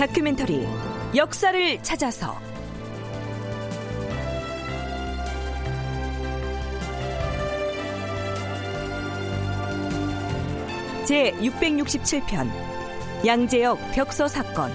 [0.00, 0.66] 다큐멘터리
[1.14, 2.34] 역사를 찾아서.
[11.04, 12.48] 제 667편
[13.26, 14.72] 양재역 벽서 사건.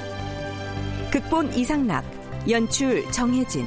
[1.10, 2.06] 극본 이상락
[2.48, 3.66] 연출 정혜진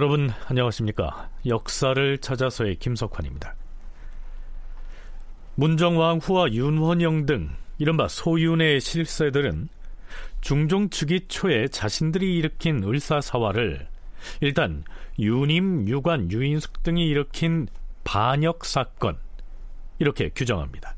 [0.00, 1.28] 여러분 안녕하십니까?
[1.44, 3.54] 역사를 찾아서의 김석환입니다.
[5.56, 9.68] 문정왕 후와 윤원영 등 이른바 소윤의 실세들은
[10.40, 13.88] 중종 즉위 초에 자신들이 일으킨 을사사화를
[14.40, 14.84] 일단
[15.18, 17.68] 유님, 유관, 유인숙 등이 일으킨
[18.02, 19.18] 반역 사건
[19.98, 20.94] 이렇게 규정합니다.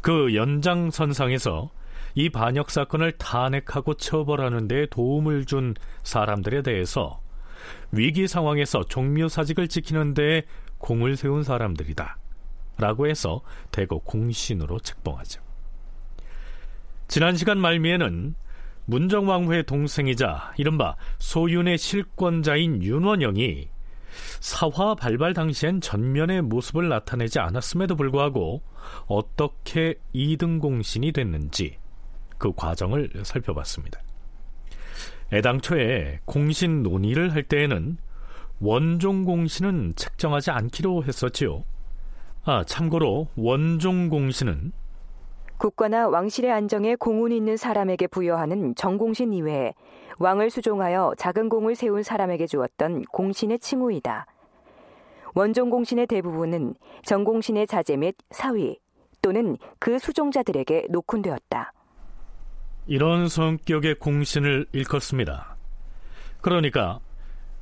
[0.00, 1.70] 그 연장선상에서
[2.16, 7.20] 이 반역 사건을 탄핵하고 처벌하는 데 도움을 준 사람들에 대해서
[7.92, 10.42] 위기 상황에서 종묘사직을 지키는 데
[10.78, 12.18] 공을 세운 사람들이다.
[12.78, 15.42] 라고 해서 대거 공신으로 책봉하죠.
[17.08, 18.34] 지난 시간 말미에는
[18.86, 23.68] 문정왕후의 동생이자 이른바 소윤의 실권자인 윤원영이
[24.40, 28.62] 사화 발발 당시엔 전면의 모습을 나타내지 않았음에도 불구하고
[29.06, 31.78] 어떻게 2등 공신이 됐는지
[32.38, 34.00] 그 과정을 살펴봤습니다.
[35.32, 37.98] 애당초에 공신 논의를 할 때에는
[38.60, 41.64] 원종 공신은 책정하지 않기로 했었지요.
[42.44, 44.72] 아, 참고로 원종 공신은
[45.56, 49.74] 국가나 왕실의 안정에 공훈이 있는 사람에게 부여하는 정공신 이외에
[50.18, 54.26] 왕을 수종하여 작은 공을 세운 사람에게 주었던 공신의 칭호이다.
[55.34, 56.74] 원종 공신의 대부분은
[57.04, 58.78] 정공신의 자제 및 사위
[59.22, 61.72] 또는 그 수종자들에게 녹훈되었다.
[62.86, 65.56] 이런 성격의 공신을 일컫습니다.
[66.40, 67.00] 그러니까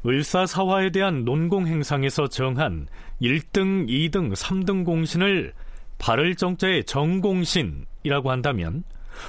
[0.06, 2.86] 을사사화에 대한 논공 행상에서 정한
[3.20, 5.52] 1등, 2등, 3등 공신을
[5.98, 8.84] 발을 정자의 정공신이라고 한다면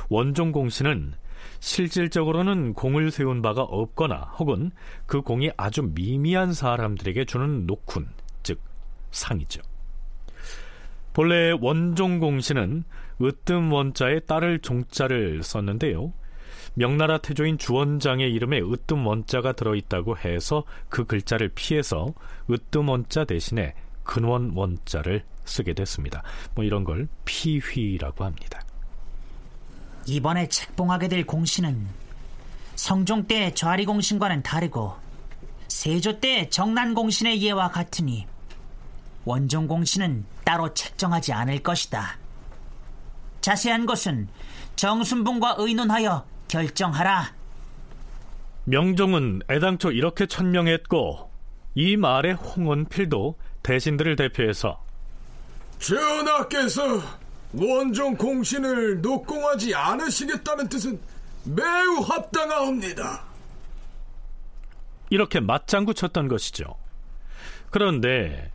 [0.10, 1.14] 원종 공신은
[1.60, 4.72] 실질적으로는 공을 세운 바가 없거나 혹은
[5.06, 8.08] 그 공이 아주 미미한 사람들에게 주는 녹훈,
[8.44, 8.62] 즉
[9.12, 9.62] 상이죠.
[11.14, 12.84] 본래 원종 공신은
[13.22, 16.14] 으뜸 원자에 따를 종자를 썼는데요.
[16.74, 22.14] 명나라 태조인 주원장의 이름에 으뜸 원자가 들어있다고 해서 그 글자를 피해서
[22.50, 26.24] 으뜸 원자 대신에 근원 원자를 쓰게 됐습니다.
[26.56, 28.62] 뭐 이런 걸 피휘라고 합니다.
[30.06, 31.88] 이번에 책봉하게 될 공신은
[32.76, 34.96] 성종 때 좌리 공신과는 다르고
[35.68, 38.26] 세조 때 정난 공신의 예와 같으니
[39.26, 42.18] 원종 공신은 따로 책정하지 않을 것이다.
[43.50, 44.28] 자세한 것은
[44.76, 47.34] 정순봉과 의논하여 결정하라.
[48.66, 51.32] 명종은 애당초 이렇게 천명했고
[51.74, 54.84] 이 말에 홍원필도 대신들을 대표해서
[55.80, 57.02] 전하께서
[57.54, 61.00] 원종 공신을 녹공하지 않으시겠다는 뜻은
[61.46, 63.24] 매우 합당하옵니다.
[65.10, 66.76] 이렇게 맞장구 쳤던 것이죠.
[67.72, 68.52] 그런데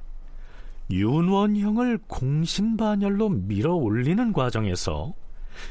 [0.91, 5.15] 윤원형을 공신반열로 밀어 올리는 과정에서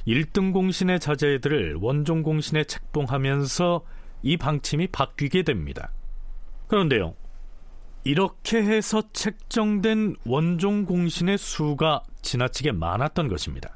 [0.07, 3.81] 1등 공신의 자제들을 원종 공신에 책봉하면서
[4.23, 5.91] 이 방침이 바뀌게 됩니다.
[6.67, 7.15] 그런데요,
[8.05, 13.75] 이렇게 해서 책정된 원종 공신의 수가 지나치게 많았던 것입니다.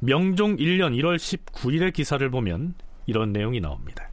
[0.00, 2.74] 명종 1년 1월 19일의 기사를 보면
[3.06, 4.10] 이런 내용이 나옵니다.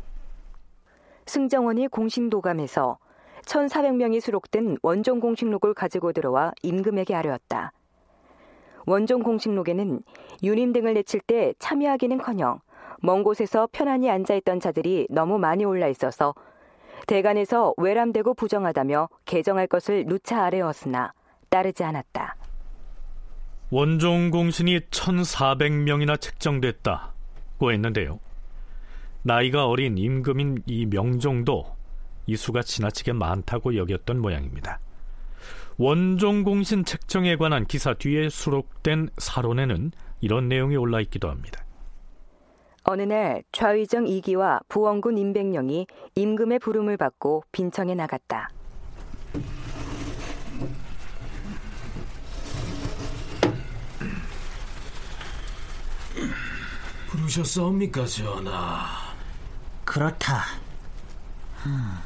[1.25, 2.97] 승정원이 공신도감에서
[3.45, 7.71] 1,400명이 수록된 원종 공식록을 가지고 들어와 임금에게 아뢰었다.
[8.85, 10.01] 원종 공식록에는
[10.43, 12.59] 유님 등을 내칠 때 참여하기는커녕
[13.01, 16.33] 먼 곳에서 편안히 앉아있던 자들이 너무 많이 올라 있어서
[17.07, 21.13] 대간에서 외람되고 부정하다며 개정할 것을 누차 아뢰었으나
[21.49, 22.35] 따르지 않았다.
[23.71, 28.19] 원종 공신이 1,400명이나 책정됐다고 했는데요.
[29.23, 31.74] 나이가 어린 임금인 이 명종도
[32.27, 34.79] 이 수가 지나치게 많다고 여겼던 모양입니다.
[35.77, 39.91] 원종 공신 책정에 관한 기사 뒤에 수록된 사론에는
[40.21, 41.65] 이런 내용이 올라 있기도 합니다.
[42.83, 48.49] 어느 날 좌의정 이기와 부원군 임백령이 임금의 부름을 받고 빈청에 나갔다.
[57.09, 58.85] 부르셨사옵니까, 전하?
[59.83, 60.43] 그렇다.
[61.65, 61.97] 음,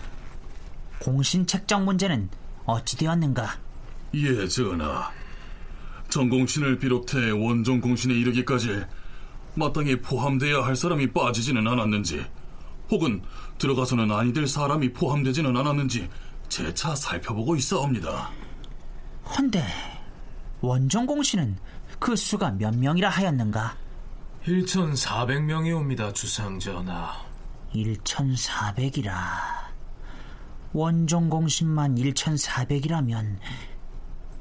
[1.00, 2.30] 공신 책정 문제는
[2.66, 3.58] 어찌 되었는가?
[4.16, 5.12] 예, 전하.
[6.10, 8.84] 전공신을 비롯해 원종 공신에 이르기까지
[9.56, 12.26] 마땅히 포함되어야 할 사람이 빠지지는 않았는지,
[12.90, 13.22] 혹은
[13.58, 16.10] 들어가서는 아니 될 사람이 포함되지는 않았는지
[16.48, 18.30] 재차 살펴보고 있사옵니다.
[19.38, 19.64] 헌데
[20.62, 21.58] 원종 공신은
[22.00, 23.76] 그 수가 몇 명이라 하였는가?
[24.46, 27.14] 1,400명이 옵니다, 주상 전하.
[27.74, 29.12] 1,400이라.
[30.74, 33.38] 원종 공신만 1,400이라면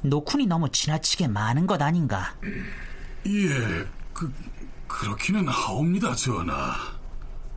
[0.05, 2.35] 노쿤이 너무 지나치게 많은 것 아닌가?
[3.27, 4.33] 예, 그,
[4.87, 6.75] 그렇기는 하옵니다, 전하.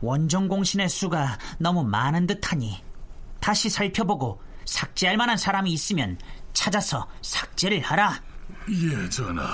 [0.00, 2.82] 원종 공신의 수가 너무 많은 듯하니
[3.40, 6.18] 다시 살펴보고 삭제할 만한 사람이 있으면
[6.52, 8.20] 찾아서 삭제를 하라.
[8.68, 9.44] 예, 전하.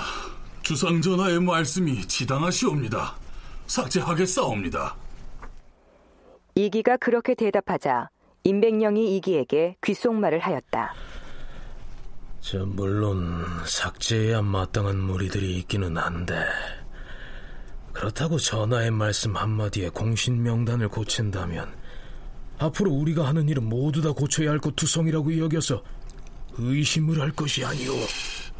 [0.61, 3.15] 주상 전하의 말씀이 지당하시옵니다.
[3.67, 4.95] 삭제하겠사옵니다.
[6.55, 8.09] 이기가 그렇게 대답하자
[8.43, 10.93] 임백령이 이기에게 귓속말을 하였다.
[12.41, 16.35] 저 물론 삭제해야 마땅한 무리들이 있기는 한데
[17.93, 21.69] 그렇다고 전하의 말씀 한마디에 공신 명단을 고친다면
[22.59, 25.83] 앞으로 우리가 하는 일은 모두 다 고쳐야 할 것 투성이라고 여겨서
[26.57, 27.93] 의심을 할 것이 아니오.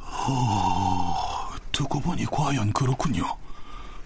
[0.01, 3.23] 어, 듣고 보니 과연 그렇군요.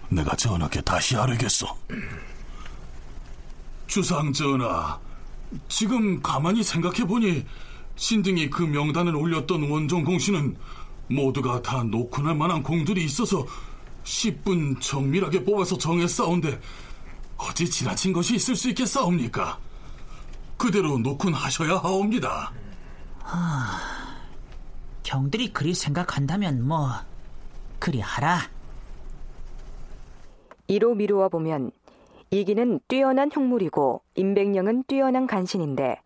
[0.08, 1.66] 내가 전하께 다시 아뢰겠소.
[3.86, 4.98] 주상 전하,
[5.68, 7.44] 지금 가만히 생각해 보니
[7.96, 10.56] 신등이 그 명단을 올렸던 원종 공신은
[11.08, 13.46] 모두가 다 노큰할 만한 공들이 있어서
[14.04, 16.60] 10분 정밀하게 뽑아서 정했사온데
[17.36, 19.58] 어찌 지나친 것이 있을 수 있겠사옵니까?
[20.56, 22.52] 그대로 노큰 하셔야 하옵니다.
[25.02, 26.90] 경들이 그리 생각한다면 뭐
[27.78, 28.40] 그리 하라.
[30.66, 31.70] 이로 미루어 보면
[32.34, 36.00] 이기는 뛰어난 흉물이고 임백령은 뛰어난 간신인데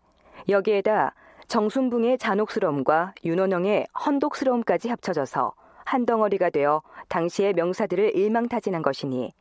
[0.47, 1.15] 여기에다
[1.47, 5.53] 정순붕의 잔혹스러움과 윤원영의 헌독스러움까지 합쳐져서
[5.85, 9.33] 한 덩어리가 되어 당시의 명사들을 일망타진한 것이니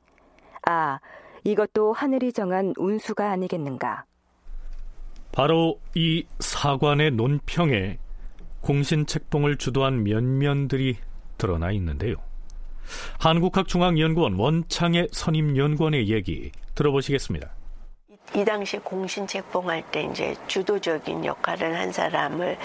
[0.66, 0.98] 아
[1.44, 4.06] 이것도 하늘이 정한 운수가 아니겠는가.
[5.30, 7.98] 바로 이 사관의 논평에
[8.62, 10.96] 공신 책봉을 주도한 면면들이
[11.36, 12.27] 드러나 있는데요.
[13.18, 17.50] 한국학중앙연구원 원창의 선임연구원의 얘기 들어보시겠습니다.
[18.34, 22.58] 이 당시 공신 책봉할 때 이제 주도적인 역할을 한 사람을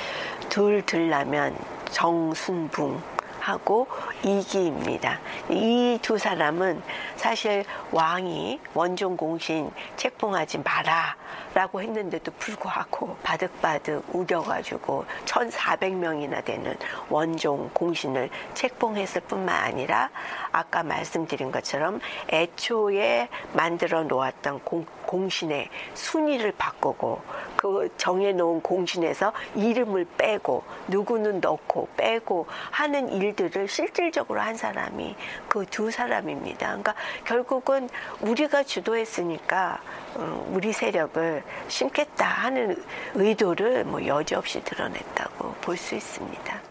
[0.49, 1.57] 둘 들라면
[1.91, 3.01] 정순붕
[3.44, 3.88] 하고
[4.24, 5.19] 이기입니다.
[5.50, 6.81] 이 두 사람은
[7.16, 11.16] 사실 왕이 원종 공신 책봉하지 마라
[11.54, 16.75] 라고 했는데도 불구하고 바득바득 우겨가지고 1,400명이나 되는
[17.10, 20.10] 원종 공신을 책봉했을 뿐만 아니라
[20.53, 27.21] 아까 말씀드린 것처럼 애초에 만들어 놓았던 공, 공신의 순위를 바꾸고
[27.57, 35.15] 그 정해놓은 공신에서 이름을 빼고 누구는 넣고 빼고 하는 일들을 실질적으로 한 사람이
[35.50, 36.67] 그 두 사람입니다.
[36.67, 36.94] 그러니까
[37.25, 37.89] 결국은
[38.21, 39.81] 우리가 주도했으니까
[40.13, 42.75] 어, 우리 세력을 심겠다 하는
[43.16, 46.61] 의도를 뭐 여지없이 드러냈다고 볼 수 있습니다.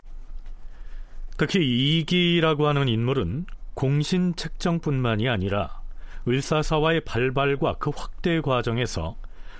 [1.37, 5.81] 특히 이기라고 하는 인물은 공신 책정뿐만이 아니라
[6.27, 9.17] 을사사와의 발발과 그 확대 과정에서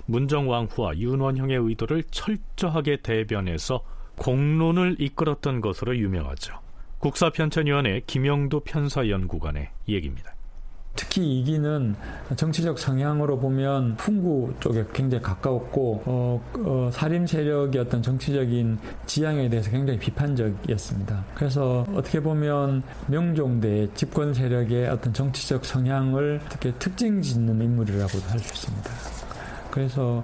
[0.07, 3.85] 문정왕후와 윤원형의 의도를 철저하게 대변해서
[4.17, 6.61] 공론을 이끌었던 것으로 유명하죠.
[6.99, 10.35] 국사편찬위원회 김영도 편사연구관의 얘기입니다.
[10.95, 11.95] 특히 이기는
[12.37, 19.71] 정치적 성향으로 보면 풍구 쪽에 굉장히 가까웠고 어, 어, 살림 세력의 어떤 정치적인 지향에 대해서
[19.71, 21.25] 굉장히 비판적이었습니다.
[21.35, 28.53] 그래서 어떻게 보면 명종대 집권 세력의 어떤 정치적 성향을 어떻게 특징 짓는 인물이라고도 할 수
[28.53, 28.91] 있습니다.
[29.71, 30.23] 그래서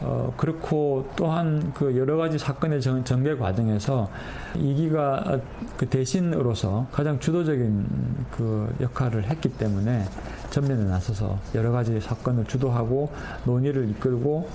[0.00, 4.08] 어, 그렇고 또한 그 여러 가지 사건의 전, 전개 과정에서
[4.56, 5.40] 이기가
[5.76, 7.86] 그 대신으로서 가장 주도적인
[8.30, 10.04] 그 역할을 했기 때문에
[10.50, 13.10] 전면에 나서서 여러 가지 사건을 주도하고
[13.44, 14.48] 논의를 이끌고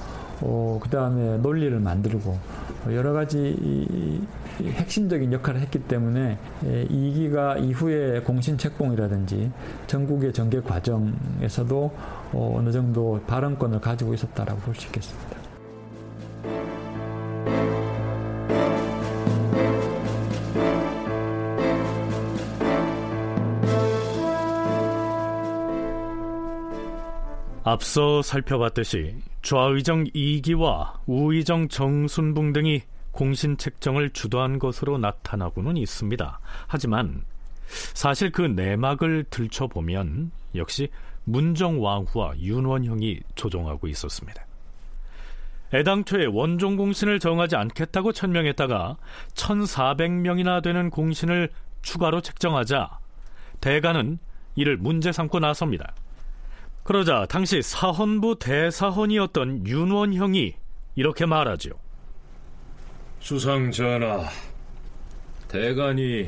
[0.45, 2.37] 어, 그 다음에 논리를 만들고
[2.87, 4.27] 여러 가지
[4.61, 6.37] 핵심적인 역할을 했기 때문에
[6.89, 9.51] 이기가 이후에 공신책봉이라든지
[9.87, 11.91] 전국의 전개 과정에서도
[12.33, 15.37] 어, 어느 정도 발언권을 가지고 있었다라고 볼 수 있겠습니다.
[27.65, 32.81] 앞서 살펴봤듯이 좌의정 이기와 우의정 정순붕 등이
[33.11, 36.39] 공신 책정을 주도한 것으로 나타나고는 있습니다.
[36.67, 37.23] 하지만
[37.93, 40.89] 사실 그 내막을 들춰보면 역시
[41.25, 44.45] 문정왕후와 윤원형이 조종하고 있었습니다.
[45.73, 48.95] 애당초에 원종 공신을 정하지 않겠다고 천명했다가
[49.33, 51.49] 1400명이나 되는 공신을
[51.81, 52.99] 추가로 책정하자
[53.59, 54.19] 대가는
[54.55, 55.93] 이를 문제 삼고 나섭니다.
[56.83, 60.53] 그러자 당시 사헌부 대사헌이었던 윤원형이
[60.95, 61.71] 이렇게 말하죠.
[63.21, 64.27] 수상 전하,
[65.47, 66.27] 대간이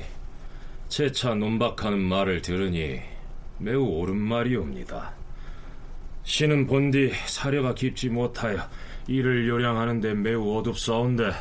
[0.87, 3.01] 재차 논박하는 말을 들으니
[3.57, 5.13] 매우 옳은 말이옵니다.
[6.23, 8.57] 신은 본디 사려가 깊지 못하여
[9.07, 11.31] 이를 요량하는데 매우 어둡사온데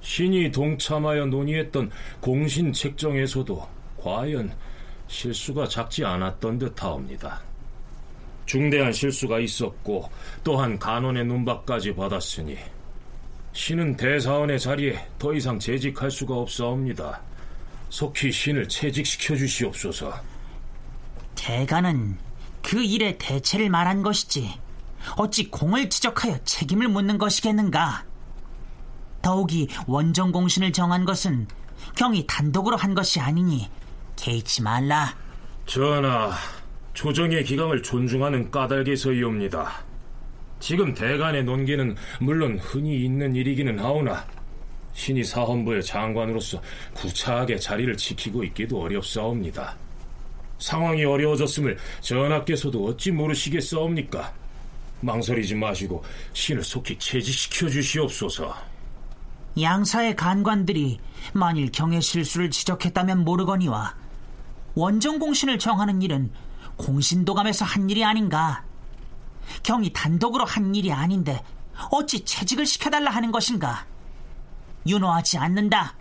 [0.00, 1.90] 신이 동참하여 논의했던
[2.20, 3.68] 공신 책정에서도
[3.98, 4.52] 과연
[5.06, 7.40] 실수가 작지 않았던 듯하옵니다.
[8.46, 10.10] 중대한 실수가 있었고
[10.42, 12.56] 또한 간원의 논박까지 받았으니
[13.52, 17.20] 신은 대사원의 자리에 더 이상 재직할 수가 없사옵니다.
[17.88, 20.12] 속히 신을 채직시켜 주시옵소서.
[21.34, 22.18] 대가는
[22.62, 24.58] 그 일의 대체를 말한 것이지
[25.16, 28.04] 어찌 공을 지적하여 책임을 묻는 것이겠는가?
[29.22, 31.48] 더욱이 원정 공신을 정한 것은
[31.96, 33.70] 경이 단독으로 한 것이 아니니
[34.16, 35.14] 개의치 말라.
[35.66, 36.32] 전하,
[36.96, 39.84] 조정의 기강을 존중하는 까닭에서이옵니다.
[40.58, 44.24] 지금 대간의 논기는 물론 흔히 있는 일이기는 하오나
[44.94, 46.58] 신이 사헌부의 장관으로서
[46.94, 49.76] 구차하게 자리를 지키고 있기도 어렵사옵니다.
[50.58, 54.32] 상황이 어려워졌음을 전하께서도 어찌 모르시겠사옵니까?
[55.02, 58.56] 망설이지 마시고 신을 속히 채직시켜 주시옵소서.
[59.60, 60.98] 양사의 간관들이
[61.34, 63.94] 만일 경의 실수를 지적했다면 모르거니와
[64.74, 66.30] 원정 공신을 정하는 일은
[66.76, 68.64] 공신도감에서 한 일이 아닌가.
[69.62, 71.42] 경이 단독으로 한 일이 아닌데
[71.90, 73.86] 어찌 채직을 시켜달라 하는 것인가.
[74.86, 75.94] 윤호하지 않는다.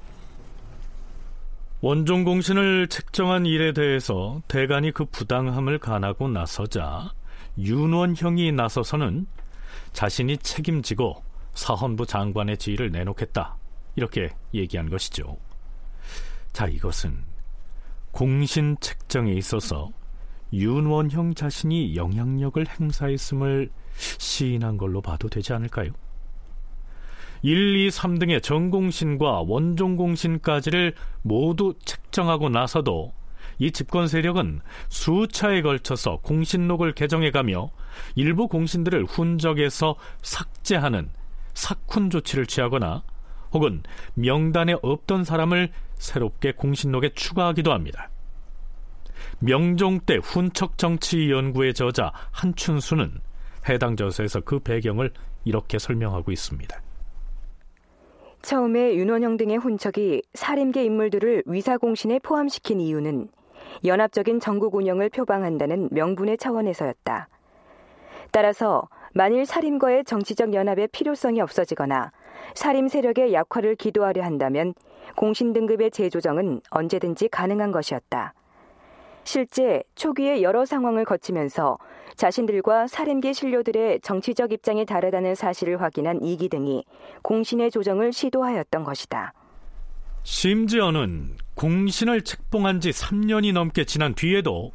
[1.81, 7.13] 원종 공신을 책정한 일에 대해서 대간이 그 부당함을 간하고 나서자
[7.57, 9.27] 윤원형이 나서서는
[9.93, 13.57] 자신이 책임지고 사헌부 장관의 지위를 내놓겠다
[13.95, 15.37] 이렇게 얘기한 것이죠.
[16.53, 17.23] 자 이것은
[18.11, 19.89] 공신 책정에 있어서
[20.55, 25.91] 윤원형 자신이 영향력을 행사했음을 시인한 걸로 봐도 되지 않을까요?
[27.41, 33.13] 1, 2, 3등의 전공신과 원종공신까지를 모두 책정하고 나서도
[33.59, 37.69] 이 집권 세력은 수차에 걸쳐서 공신록을 개정해가며
[38.15, 41.09] 일부 공신들을 훈적에서 삭제하는
[41.53, 43.03] 삭훈 조치를 취하거나
[43.51, 43.83] 혹은
[44.15, 48.09] 명단에 없던 사람을 새롭게 공신록에 추가하기도 합니다.
[49.39, 53.11] 명종 때 훈척 정치 연구의 저자 한춘수는
[53.69, 55.11] 해당 저서에서 그 배경을
[55.43, 56.81] 이렇게 설명하고 있습니다.
[58.41, 63.29] 처음에 윤원형 등의 훈척이 사림계 인물들을 위사공신에 포함시킨 이유는
[63.83, 67.27] 연합적인 전국 운영을 표방한다는 명분의 차원에서였다.
[68.31, 72.11] 따라서 만일 사림과의 정치적 연합의 필요성이 없어지거나
[72.53, 74.73] 사림 세력의 약화를 기도하려 한다면
[75.15, 78.33] 공신 등급의 재조정은 언제든지 가능한 것이었다.
[79.25, 81.77] 실제 초기의 여러 상황을 거치면서
[82.15, 86.85] 자신들과 사림계 신료들의 정치적 입장이 다르다는 사실을 확인한 이기 등이
[87.23, 89.33] 공신의 조정을 시도하였던 것이다.
[90.23, 94.71] 심지어는 공신을 책봉한 지 3년이 넘게 지난 뒤에도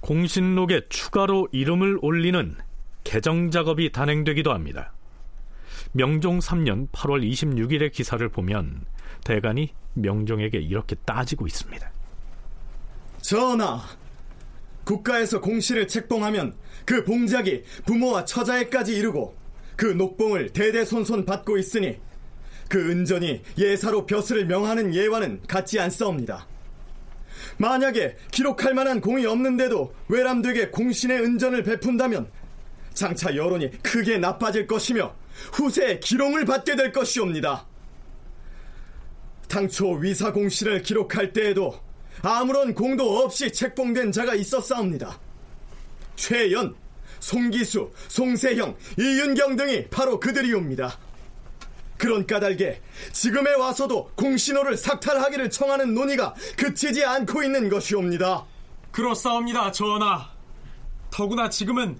[0.00, 2.54] 공신록에 추가로 이름을 올리는
[3.02, 4.92] 개정 작업이 단행되기도 합니다.
[5.92, 8.84] 명종 3년 8월 26일의 기사를 보면
[9.24, 11.90] 대간이 명종에게 이렇게 따지고 있습니다.
[13.24, 13.80] 전하,
[14.84, 16.54] 국가에서 공시를 책봉하면
[16.84, 19.34] 그 봉작이 부모와 처자에까지 이르고
[19.76, 21.98] 그 녹봉을 대대손손 받고 있으니
[22.68, 26.46] 그 은전이 예사로 벼슬을 명하는 예와는 같지 않사옵니다.
[27.56, 32.30] 만약에 기록할 만한 공이 없는데도 외람되게 공신의 은전을 베푼다면
[32.92, 35.14] 장차 여론이 크게 나빠질 것이며
[35.54, 37.66] 후세에 기롱을 받게 될 것이옵니다.
[39.48, 41.82] 당초 위사공신을 기록할 때에도
[42.22, 45.18] 아무런 공도 없이 책봉된 자가 있었사옵니다.
[46.16, 46.74] 최연,
[47.20, 50.98] 송기수, 송세형, 이윤경 등이 바로 그들이옵니다.
[51.96, 52.80] 그런 까닭에
[53.12, 58.44] 지금에 와서도 공신호를 삭탈하기를 청하는 논의가 그치지 않고 있는 것이옵니다.
[58.90, 60.28] 그렇사옵니다, 전하.
[61.10, 61.96] 더구나 지금은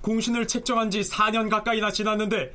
[0.00, 2.54] 공신을 책정한 지 4년 가까이나 지났는데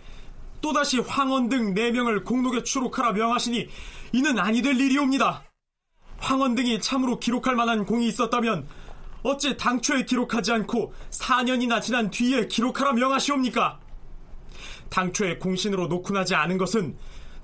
[0.62, 3.70] 또다시 황원 등 4명을 공록에 추록하라 명하시니
[4.14, 5.47] 이는 아니 될 일이옵니다.
[6.18, 8.68] 황원 등이 참으로 기록할 만한 공이 있었다면
[9.24, 13.80] 어찌 당초에 기록하지 않고 4년이나 지난 뒤에 기록하라 명하시옵니까?
[14.90, 16.96] 당초에 공신으로 녹훈하지 않은 것은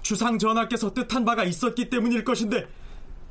[0.02, 2.68] 주상 전하께서 뜻한 바가 있었기 때문일 것인데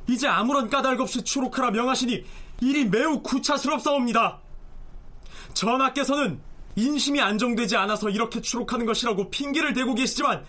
[0.07, 2.23] 이제 아무런 까닭 없이 추록하라 명하시니
[2.61, 4.39] 일이 매우 구차스럽사옵니다.
[5.53, 6.39] 전하께서는
[6.75, 10.43] 인심이 안정되지 않아서 이렇게 추록하는 것이라고 핑계를 대고 계시지만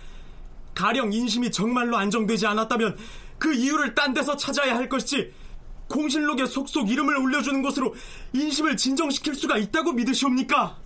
[0.74, 2.96] 가령 인심이 정말로 안정되지 않았다면
[3.38, 5.32] 그 이유를 딴 데서 찾아야 할 것이지
[5.88, 7.94] 공실록에 속속 이름을 올려주는 것으로
[8.32, 10.78] 인심을 진정시킬 수가 있다고 믿으시옵니까?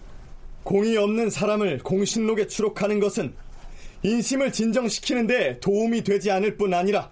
[0.65, 3.35] 공이 없는 사람을 공신록에 추록하는 것은
[4.03, 7.11] 인심을 진정시키는데 도움이 되지 않을 뿐 아니라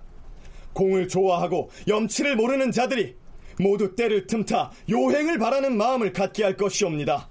[0.72, 3.16] 공을 좋아하고 염치를 모르는 자들이
[3.58, 7.28] 모두 때를 틈타 요행을 바라는 마음을 갖게 할 것이옵니다.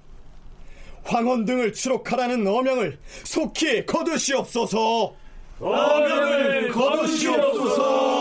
[1.03, 5.15] 황혼 등을 추록하라는 어명을 속히 거두시옵소서.
[5.59, 8.15] 어명을 거두시옵소서.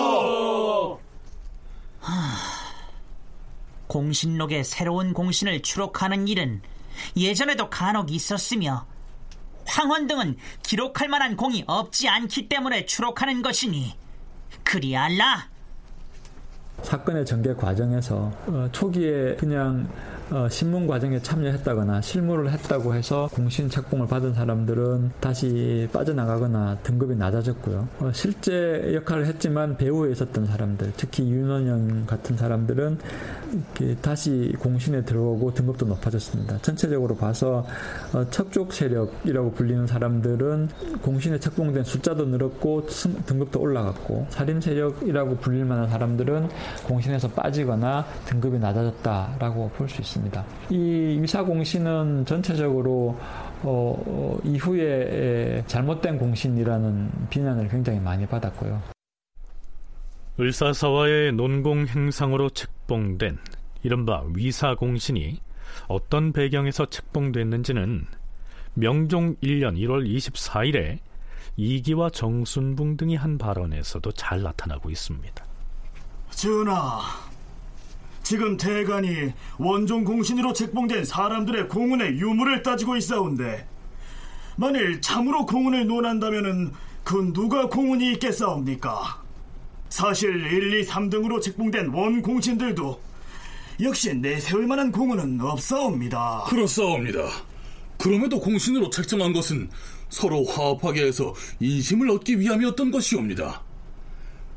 [3.86, 6.62] 공신록에 새로운 공신을 추록하는 일은
[7.16, 8.86] 예전에도 간혹 있었으며
[9.66, 13.94] 황혼 등은 기록할 만한 공이 없지 않기 때문에 추록하는 것이니
[14.62, 15.48] 그리 알라.
[16.82, 19.88] 사건의 전개 과정에서 어, 초기에 그냥
[20.30, 27.88] 어, 신문 과정에 참여했다거나 실무를 했다고 해서 공신 책봉을 받은 사람들은 다시 빠져나가거나 등급이 낮아졌고요.
[28.00, 32.98] 어, 실제 역할을 했지만 배후에 있었던 사람들, 특히 윤원영 같은 사람들은
[34.02, 36.58] 다시 공신에 들어오고 등급도 높아졌습니다.
[36.62, 37.66] 전체적으로 봐서
[38.12, 40.68] 어, 척족 세력이라고 불리는 사람들은
[41.02, 42.86] 공신에 책봉된 숫자도 늘었고
[43.26, 46.48] 등급도 올라갔고 살림 세력이라고 불릴 만한 사람들은
[46.84, 50.14] 공신에서 빠지거나 등급이 낮아졌다라고 볼 수 있습니다.
[50.24, 50.44] 있습니다.
[50.70, 53.18] 이 위사공신은 전체적으로
[53.62, 58.82] 어, 어, 이후에 잘못된 공신이라는 비난을 굉장히 많이 받았고요.
[60.38, 63.38] 을사사와의 논공 행상으로 책봉된
[63.82, 65.40] 이른바 위사 공신이
[65.86, 68.06] 어떤 배경에서 책봉됐는지는
[68.74, 70.98] 명종 1년 1월 24일에
[71.56, 75.44] 이기와 정순붕 등이 한 발언에서도 잘 나타나고 있습니다.
[76.30, 77.00] 전하,
[78.24, 83.68] 지금 대간이 원종 공신으로 책봉된 사람들의 공운의 유무를 따지고 있사온데
[84.56, 86.72] 만일 참으로 공운을 논한다면은
[87.04, 89.22] 그 누가 공운이 있겠사옵니까?
[89.90, 93.00] 사실 1, 2, 3등으로 책봉된 원공신들도
[93.82, 96.44] 역시 내세울 만한 공운은 없사옵니다.
[96.48, 97.28] 그렇사옵니다.
[97.98, 99.68] 그럼에도 공신으로 책정한 것은
[100.08, 103.62] 서로 화합하게 해서 인심을 얻기 위함이었던 것이옵니다.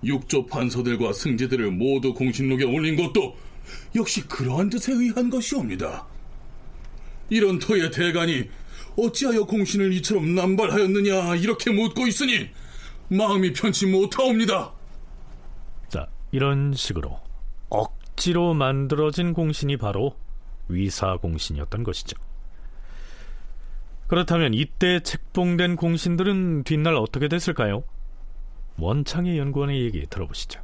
[0.04, 3.36] 육조 판서들과 승지들을 모두 공신록에 올린 것도
[3.96, 6.06] 역시 그러한 뜻에 의한 것이옵니다.
[7.30, 8.50] 이런 터의 대간이
[8.98, 12.50] 어찌하여 공신을 이처럼 남발하였느냐 이렇게 묻고 있으니
[13.10, 14.74] 마음이 편치 못하옵니다.
[15.90, 17.20] 자, 이런 식으로
[17.70, 20.16] 억지로 만들어진 공신이 바로
[20.68, 22.18] 위사 공신이었던 것이죠.
[24.08, 27.84] 그렇다면 이때 책봉된 공신들은 뒷날 어떻게 됐을까요?
[28.78, 30.62] 원창의 연구원의 얘기 들어보시죠.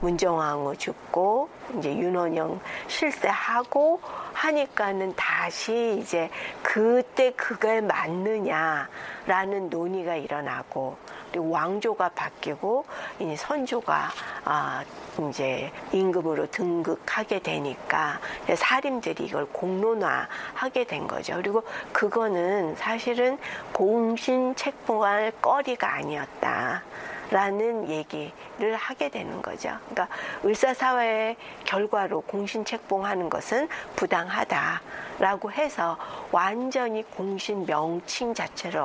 [0.00, 4.00] 문정왕후 죽고 이제 윤원영 실세하고
[4.32, 6.30] 하니까는 다시 이제
[6.62, 10.96] 그때 그걸 맞느냐라는 논의가 일어나고
[11.30, 12.84] 그리고 왕조가 바뀌고
[13.18, 14.10] 이제 선조가
[14.44, 14.84] 아
[15.28, 18.20] 이제 임금으로 등극하게 되니까
[18.54, 21.34] 사림들이 이걸 공론화하게 된 거죠.
[21.36, 23.38] 그리고 그거는 사실은
[23.72, 26.82] 공신 책봉할 거리가 아니었다.
[27.30, 29.70] 라는 얘기를 하게 되는 거죠.
[29.88, 30.08] 그러니까
[30.44, 35.98] 을사사회의 결과로 공신 책봉하는 것은 부당하다라고 해서
[36.30, 38.84] 완전히 공신 명칭 자체를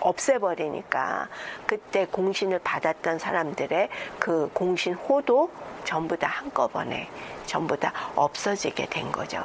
[0.00, 1.28] 없애버리니까
[1.66, 5.52] 그때 공신을 받았던 사람들의 그 공신 호도
[5.84, 7.08] 전부 다 한꺼번에
[7.46, 9.44] 전부 다 없어지게 된 거죠.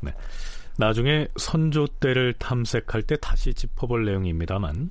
[0.00, 0.12] 네.
[0.78, 4.90] 나중에 선조 때를 탐색할 때 다시 짚어볼 내용입니다만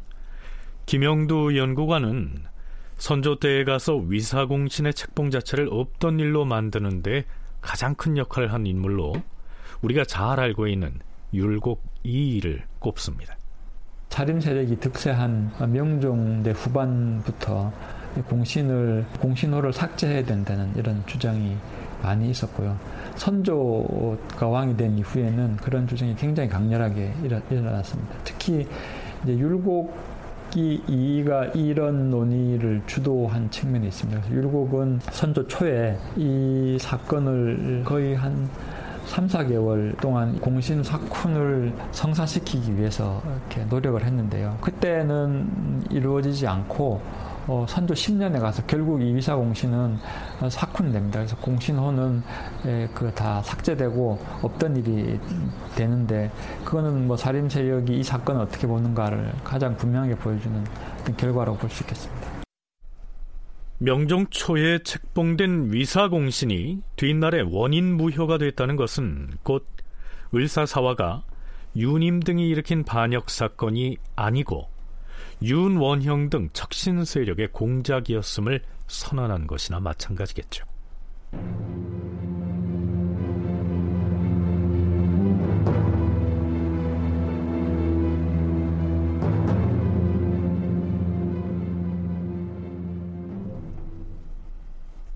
[0.88, 2.46] 김영두 연구관은
[2.98, 7.26] 선조 때에 가서 위사공신의 책봉 자체를 없던 일로 만드는데
[7.62, 9.14] 가장 큰 역할을 한 인물로
[9.82, 11.00] 우리가 잘 알고 있는
[11.34, 13.36] 율곡 이의를 꼽습니다.
[14.10, 17.74] 차림 세력이 득세한 명종대 후반부터
[18.30, 21.58] 공신을 공신호를 삭제해야 된다는 이런 주장이
[22.02, 22.78] 많이 있었고요.
[23.16, 27.14] 선조가 왕이 된 이후에는 그런 주장이 굉장히 강렬하게
[27.50, 28.16] 일어났습니다.
[28.24, 28.66] 특히
[29.28, 30.15] 율곡
[30.56, 34.32] 이 이가 이런 논의를 주도한 측면이 있습니다.
[34.32, 38.50] 율곡은 선조 초에 이 사건을 거의 한
[39.06, 44.58] 3, 4개월 동안 공신 사쿤을 성사시키기 위해서 이렇게 노력을 했는데요.
[44.62, 47.02] 그때는 이루어지지 않고
[47.48, 49.98] 어, 선조 10년에 가서 결국 이 위사 공신은
[50.50, 51.14] 사쿤됩니다.
[51.14, 52.24] 그래서 공신호는
[52.94, 55.20] 그 다 삭제되고 없던 일이
[55.76, 56.30] 되는데
[56.66, 60.64] 그거는 뭐 살인 세력이 이 사건을 어떻게 보는가를 가장 분명하게 보여주는
[61.18, 62.36] 결과라고 볼 수 있겠습니다.
[63.78, 69.68] 명종 초에 책봉된 위사 공신이 뒷날에 원인 무효가 됐다는 것은 곧
[70.34, 71.24] 을사사화가
[71.76, 74.70] 윤임 등이 일으킨 반역 사건이 아니고
[75.42, 80.66] 윤원형 등 척신 세력의 공작이었음을 선언한 것이나 마찬가지겠죠.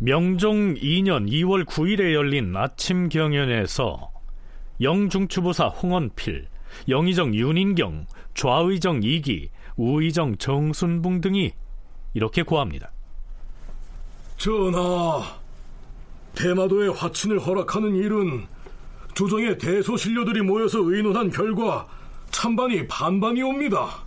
[0.02, 4.12] 명종 2년 2월 9일에 열린 아침 경연에서
[4.82, 6.48] 영중추부사 홍원필,
[6.88, 9.50] 영의정 윤인경, 좌의정 이기,
[9.80, 11.54] 우의정 정순붕 등이
[12.14, 12.92] 이렇게 고합니다.
[14.36, 15.24] 전하,
[16.36, 18.46] 대마도의 화친을 허락하는 일은
[19.14, 21.88] 조정의 대소신료들이 모여서 의논한 결과
[22.30, 24.04] 찬반이 반반이 옵니다.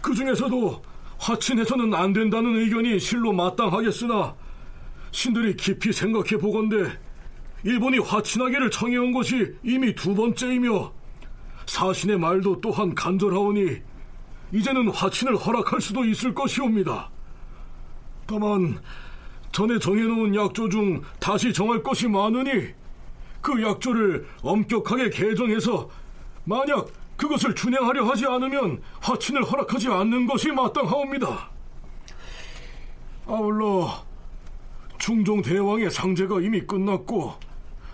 [0.00, 0.82] 그 중에서도
[1.18, 4.34] 화친해서는 안 된다는 의견이 실로 마땅하겠으나
[5.10, 6.90] 신들이 깊이 생각해 보건대
[7.64, 10.92] 일본이 화친하기를 청해온 것이 이미 두 번째이며
[11.66, 13.87] 사신의 말도 또한 간절하오니
[14.52, 17.10] 이제는 화친을 허락할 수도 있을 것이옵니다.
[18.26, 18.80] 다만
[19.52, 22.68] 전에 정해놓은 약조 중 다시 정할 것이 많으니
[23.40, 25.88] 그 약조를 엄격하게 개정해서
[26.44, 31.50] 만약 그것을 준행하려 하지 않으면 화친을 허락하지 않는 것이 마땅하옵니다.
[33.26, 34.04] 아울러
[34.98, 37.34] 충종 대왕의 상제가 이미 끝났고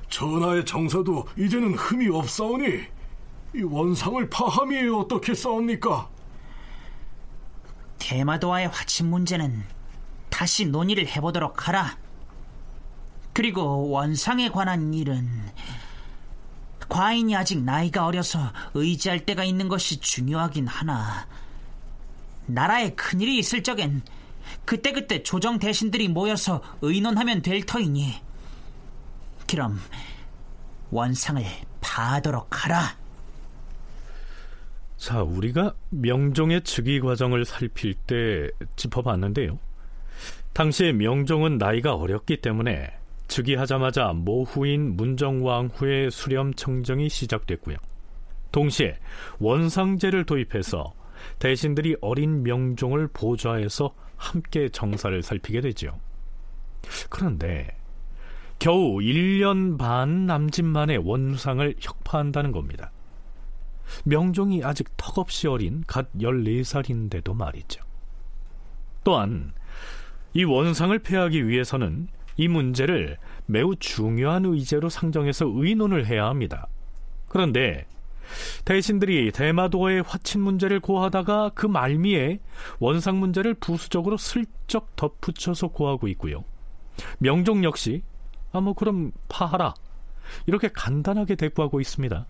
[0.08, 2.66] 전하의 정사도 이제는 흠이 없사오니
[3.56, 6.13] 이 원상을 파함이 어떻게 싸웁니까?
[8.04, 9.64] 대마도와의 화친 문제는
[10.28, 11.96] 다시 논의를 해보도록 하라.
[13.32, 15.26] 그리고 원상에 관한 일은
[16.90, 21.26] 과인이 아직 나이가 어려서 의지할 때가 있는 것이 중요하긴 하나
[22.44, 24.02] 나라에 큰일이 있을 적엔
[24.66, 28.20] 그때그때 조정 대신들이 모여서 의논하면 될 터이니
[29.48, 29.80] 그럼
[30.90, 31.42] 원상을
[31.80, 33.03] 파도록 하라.
[35.04, 39.58] 자, 우리가 명종의 즉위 과정을 살필 때 짚어봤는데요.
[40.54, 42.90] 당시에 명종은 나이가 어렸기 때문에
[43.28, 47.76] 즉위하자마자 모후인 문정왕후의 수렴 청정이 시작됐고요.
[48.50, 48.96] 동시에
[49.40, 50.94] 원상제를 도입해서
[51.38, 56.00] 대신들이 어린 명종을 보좌해서 함께 정사를 살피게 되죠.
[57.10, 57.76] 그런데
[58.58, 62.90] 겨우 1년 반 남짓 만에 원상을 혁파한다는 겁니다.
[64.04, 67.82] 명종이 아직 턱없이 어린 갓 14살인데도 말이죠.
[69.02, 69.52] 또한
[70.32, 76.66] 이 원상을 폐하기 위해서는 이 문제를 매우 중요한 의제로 상정해서 의논을 해야 합니다.
[77.28, 77.86] 그런데
[78.64, 82.40] 대신들이 대마도의 화친 문제를 고하다가 그 말미에
[82.78, 86.44] 원상 문제를 부수적으로 슬쩍 덧붙여서 고하고 있고요.
[87.18, 88.02] 명종 역시
[88.52, 89.74] 아뭐 그럼 파하라
[90.46, 92.26] 이렇게 간단하게 대꾸하고 있습니다.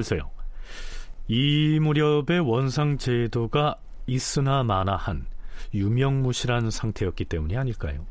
[0.00, 0.30] 글쎄요.
[1.28, 5.26] 이 무렵의 원상 제도가 있으나 마나한
[5.74, 8.06] 유명무실한 상태였기 때문이 아닐까요?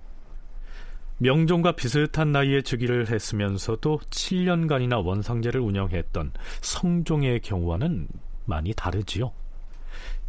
[1.17, 8.07] 명종과 비슷한 나이에 즉위를 했으면서도 7년간이나 원상제를 운영했던 성종의 경우와는
[8.45, 9.33] 많이 다르지요.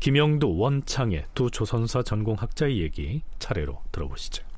[0.00, 4.49] 김영도, 원창의 두 조선사 전공학자의 얘기 차례로 들어보시죠.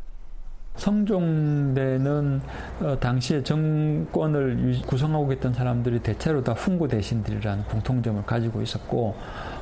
[0.76, 2.40] 성종대는
[2.80, 9.14] 어, 당시에 정권을 구성하고 있던 사람들이 대체로 다 훈구 대신들이라는 공통점을 가지고 있었고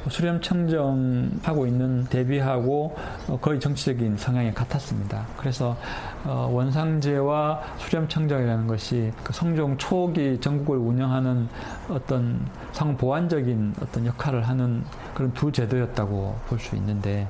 [0.08, 2.96] 수렴청정하고 있는 대비하고
[3.28, 5.26] 어, 거의 정치적인 성향이 같았습니다.
[5.36, 5.76] 그래서
[6.24, 11.48] 어, 원상제와 수렴청정이라는 것이 그 성종 초기 전국을 운영하는
[11.88, 12.40] 어떤
[12.72, 17.26] 상보완적인 어떤 역할을 하는 그런 두 제도였다고 볼 수 있는데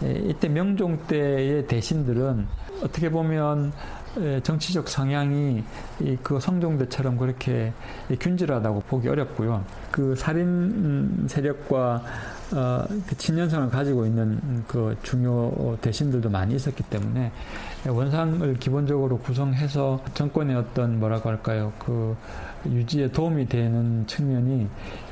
[0.00, 2.46] 이때 명종 때의 대신들은
[2.82, 3.72] 어떻게 보면
[4.42, 5.62] 정치적 성향이
[6.22, 7.72] 그 성종대처럼 그렇게
[8.20, 9.64] 균질하다고 보기 어렵고요.
[9.90, 12.02] 그 살인 세력과
[12.50, 17.30] 어, 그 가지고 있는 그 중요 대신들도 많이 있었기 때문에
[17.86, 22.16] 원상을 기본적으로 구성해서 정권의 어떤 뭐라고 할까요 그
[22.66, 24.66] 유지에 도움이 되는 측면이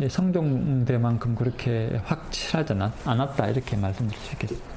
[0.08, 2.72] 성종대만큼 그렇게 확실하지
[3.04, 4.75] 않았다 이렇게 말씀드릴 수 있겠습니다.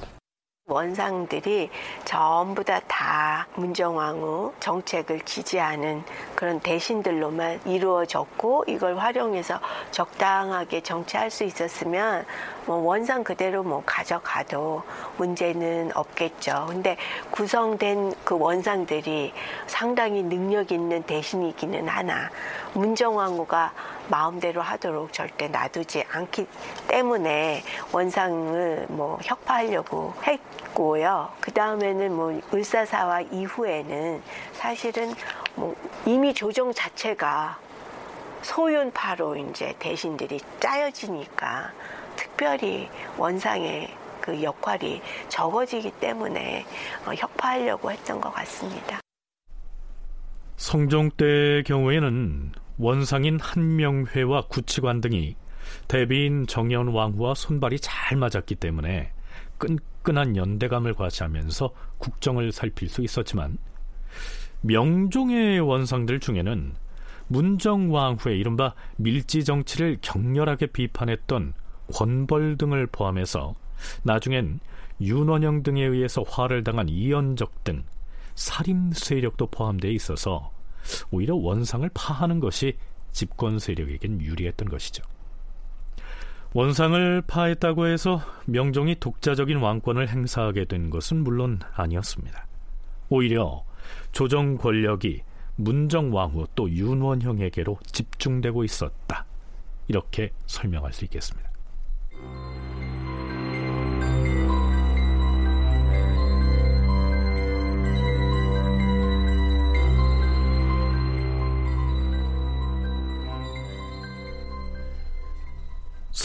[0.70, 1.70] 원상들이
[2.04, 6.02] 전부 다 다 문정왕후 정책을 지지하는
[6.34, 9.58] 그런 대신들로만 이루어졌고 이걸 활용해서
[9.90, 12.26] 적당하게 정치할 수 있었으면
[12.66, 14.82] 뭐 원상 그대로 뭐 가져가도
[15.16, 16.66] 문제는 없겠죠.
[16.68, 16.96] 근데
[17.30, 19.32] 구성된 그 원상들이
[19.66, 22.28] 상당히 능력 있는 대신이기는 하나
[22.74, 23.72] 문정왕후가
[24.10, 26.46] 마음대로 하도록 절대 놔두지 않기
[26.88, 31.30] 때문에 원상을 뭐 혁파하려고 했고요.
[31.40, 35.14] 그 다음에는 뭐 을사사와 이후에는 사실은
[35.54, 37.58] 뭐 이미 조정 자체가
[38.42, 41.72] 소윤파로 이제 대신들이 짜여지니까
[42.16, 46.64] 특별히 원상의 그 역할이 적어지기 때문에
[47.06, 49.00] 어, 혁파하려고 했던 것 같습니다.
[50.56, 55.36] 성종 때의 경우에는 원상인 한명회와 구치관 등이
[55.86, 59.12] 대비인 정연 왕후와 손발이 잘 맞았기 때문에
[59.58, 63.58] 끈끈한 연대감을 과시하면서 국정을 살필 수 있었지만
[64.62, 66.72] 명종의 원상들 중에는
[67.28, 71.52] 문정 왕후의 이른바 밀지 정치를 격렬하게 비판했던
[71.92, 73.54] 권벌 등을 포함해서
[74.04, 74.60] 나중엔
[75.02, 77.84] 윤원영 등에 의해서 화를 당한 이연적 등
[78.34, 80.50] 살인 세력도 포함되어 있어서
[81.10, 82.76] 오히려 원상을 파하는 것이
[83.12, 85.02] 집권 세력에겐 유리했던 것이죠.
[86.52, 92.46] 원상을 파했다고 해서 명종이 독자적인 왕권을 행사하게 된 것은 물론 아니었습니다.
[93.08, 93.64] 오히려
[94.12, 95.22] 조정 권력이
[95.56, 99.26] 문정왕후 또 윤원형에게로 집중되고 있었다.
[99.88, 101.49] 이렇게 설명할 수 있겠습니다.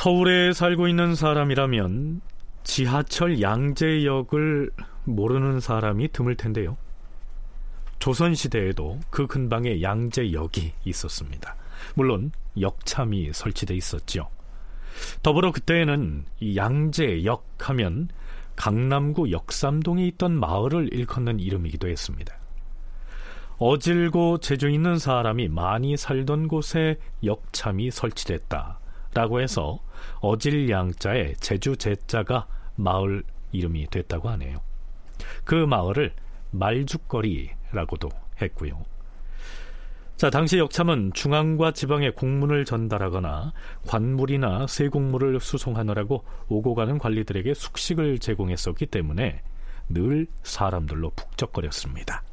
[0.05, 2.21] 서울에 살고 있는 사람이라면
[2.63, 4.69] 지하철 양재역을
[5.05, 6.77] 모르는 사람이 드물 텐데요.
[7.97, 11.55] 조선시대에도 그 근방에 양재역이 있었습니다.
[11.95, 14.29] 물론 역참이 설치돼 있었죠.
[15.23, 18.09] 더불어 그때에는 이 양재역 하면
[18.55, 22.37] 강남구 역삼동에 있던 마을을 일컫는 이름이기도 했습니다.
[23.57, 28.84] 어질고 재주 있는 사람이 많이 살던 곳에 역참이 설치됐다.
[29.15, 29.79] 라고 해서
[30.19, 33.23] 어질양자의 제주 제자가 마을
[33.53, 34.59] 이름이 됐다고 하네요.
[35.45, 36.13] 그 마을을
[36.51, 38.09] 말죽거리라고도
[38.41, 38.83] 했고요.
[40.17, 43.53] 자, 당시 역참은 중앙과 지방에 공문을 전달하거나
[43.87, 49.41] 관물이나 세공물을 수송하느라고 오고 가는 관리들에게 숙식을 제공했었기 때문에
[49.87, 52.23] 늘 사람들로 북적거렸습니다.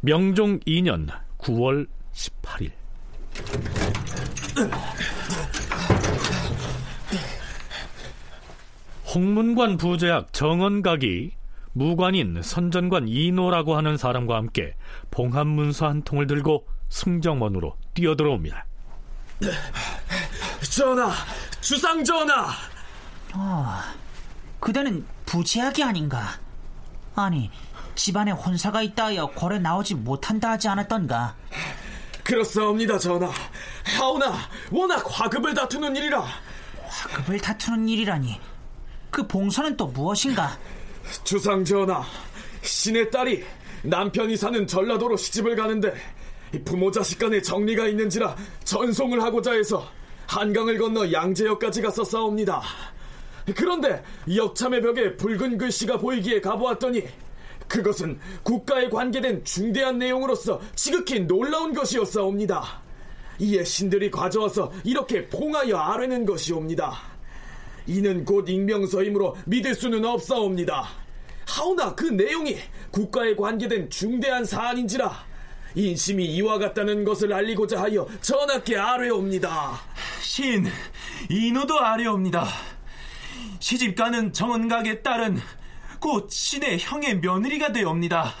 [0.00, 2.72] 명종 2년 9월 18일
[9.14, 11.32] 홍문관 부제학 정언각이
[11.72, 14.74] 무관인 선전관 이노라고 하는 사람과 함께
[15.10, 18.66] 봉합문서 한 통을 들고 승정원으로 뛰어들어옵니다.
[20.70, 21.10] 전하,
[21.60, 22.48] 주상 전하.
[23.34, 23.78] 어,
[24.60, 26.38] 그대는 부제학이 아닌가?
[27.14, 27.50] 아니,
[27.94, 31.34] 집안에 혼사가 있다 하여 고래 나오지 못한다 하지 않았던가?
[32.24, 33.30] 그렇사옵니다, 전하.
[33.96, 34.34] 하오나
[34.70, 36.22] 워낙 화급을 다투는 일이라.
[36.88, 38.38] 화급을 다투는 일이라니.
[39.10, 40.58] 그 봉선은 또 무엇인가?
[41.24, 42.04] 주상 전하,
[42.62, 43.44] 신의 딸이
[43.82, 45.94] 남편이 사는 전라도로 시집을 가는데
[46.64, 49.86] 부모 자식 간의 정리가 있는지라 전송을 하고자 해서
[50.26, 52.62] 한강을 건너 양재역까지 갔었사옵니다.
[53.56, 54.02] 그런데
[54.34, 57.04] 역참의 벽에 붉은 글씨가 보이기에 가보았더니
[57.66, 62.82] 그것은 국가에 관계된 중대한 내용으로서 지극히 놀라운 것이었사옵니다.
[63.38, 67.07] 이에 신들이 가져와서 이렇게 봉하여 아뢰는 것이옵니다.
[67.88, 70.88] 이는 곧 익명서이므로 믿을 수는 없사옵니다.
[71.46, 72.58] 하오나 그 내용이
[72.90, 75.26] 국가에 관계된 중대한 사안인지라
[75.74, 79.80] 인심이 이와 같다는 것을 알리고자 하여 전하께 아뢰옵니다.
[80.20, 80.66] 신,
[81.30, 82.46] 인호도 아뢰옵니다.
[83.58, 85.38] 시집가는 정은각의 딸은
[85.98, 88.32] 곧 신의 형의 며느리가 되옵니다.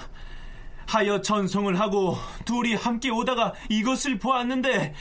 [0.86, 4.94] 하여 전송을 하고 둘이 함께 오다가 이것을 보았는데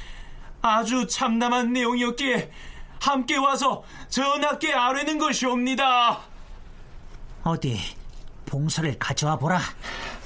[0.61, 2.51] 아주 참담한 내용이었기에
[2.99, 6.19] 함께 와서 전하께 아뢰는 것이옵니다.
[7.43, 7.79] 어디
[8.45, 9.59] 봉서를 가져와 보라.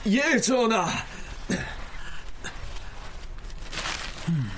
[0.07, 0.87] 예, 전하.
[4.29, 4.51] 음.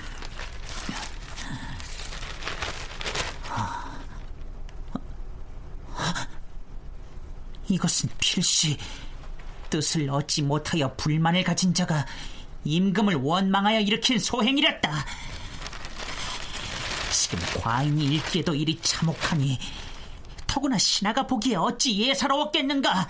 [7.68, 8.76] 이것은 필시
[9.70, 12.06] 뜻을 얻지 못하여 불만을 가진 자가
[12.64, 15.04] 임금을 원망하여 일으킨 소행이랬다.
[17.24, 19.58] 지금 과인이 읽기에도 이리 참혹하니
[20.46, 23.08] 더구나 신하가 보기에 어찌 예사로웠겠는가?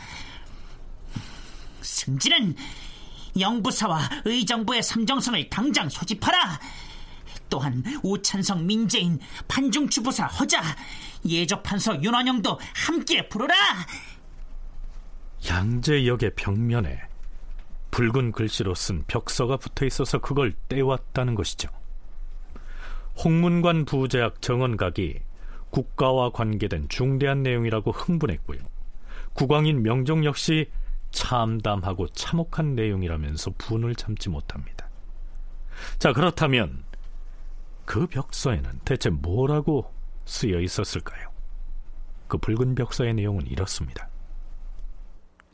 [1.82, 2.54] 승진은
[3.40, 6.60] 영부사와 의정부의 삼정선을 당장 소집하라.
[7.50, 10.62] 또한 우찬성 민재인 판중추부사 허자
[11.26, 13.54] 예적판서 윤원영도 함께 부르라
[15.48, 17.02] 양재역의 벽면에
[17.90, 21.68] 붉은 글씨로 쓴 벽서가 붙어 있어서 그걸 떼왔다는 것이죠.
[23.22, 25.20] 홍문관 부제학 정원각이
[25.70, 28.60] 국가와 관계된 중대한 내용이라고 흥분했고요.
[29.34, 30.70] 국왕인 명종 역시
[31.10, 34.88] 참담하고 참혹한 내용이라면서 분을 참지 못합니다.
[35.98, 36.84] 자, 그렇다면
[37.84, 39.90] 그 벽서에는 대체 뭐라고
[40.24, 41.30] 쓰여 있었을까요?
[42.28, 44.08] 그 붉은 벽서의 내용은 이렇습니다.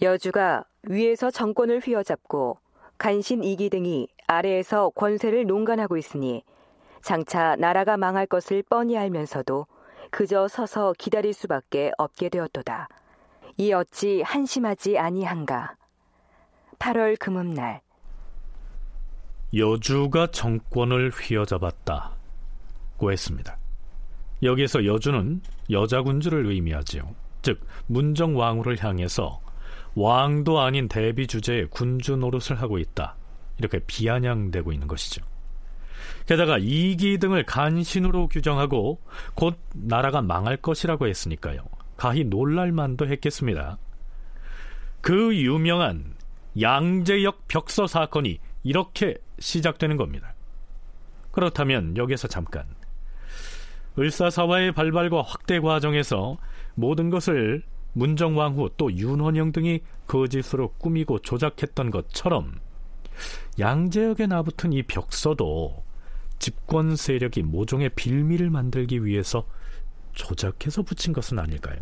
[0.02, 2.58] 여주가 위에서 정권을 휘어잡고
[2.96, 6.42] 간신 이기 등이 아래에서 권세를 농간하고 있으니
[7.02, 9.66] 장차 나라가 망할 것을 뻔히 알면서도
[10.10, 12.88] 그저 서서 기다릴 수밖에 없게 되었도다.
[13.56, 15.76] 이 어찌 한심하지 아니한가.
[16.78, 17.80] 8월 금음날
[19.54, 22.12] 여주가 정권을 휘어잡았다
[22.96, 23.58] 고 했습니다.
[24.42, 27.14] 여기에서 여주는 여자 군주를 의미하지요.
[27.42, 29.40] 즉 문정 왕후를 향해서
[29.94, 33.16] 왕도 아닌 대비 주제의 군주 노릇을 하고 있다.
[33.58, 35.24] 이렇게 비아냥대고 있는 것이죠.
[36.26, 39.00] 게다가 이기 등을 간신으로 규정하고
[39.34, 41.64] 곧 나라가 망할 것이라고 했으니까요.
[41.96, 43.78] 가히 놀랄만도 했겠습니다.
[45.00, 46.14] 그 유명한
[46.60, 50.34] 양재역 벽서 사건이 이렇게 시작되는 겁니다.
[51.30, 52.64] 그렇다면 여기서 잠깐
[53.98, 56.38] 을사사화의 발발과 확대 과정에서
[56.74, 62.54] 모든 것을 문정왕후 또 윤원영 등이 거짓으로 꾸미고 조작했던 것처럼
[63.58, 65.84] 양재역에 나붙은 이 벽서도
[66.40, 69.46] 집권 세력이 모종의 빌미를 만들기 위해서
[70.12, 71.78] 조작해서 붙인 것은 아닐까요?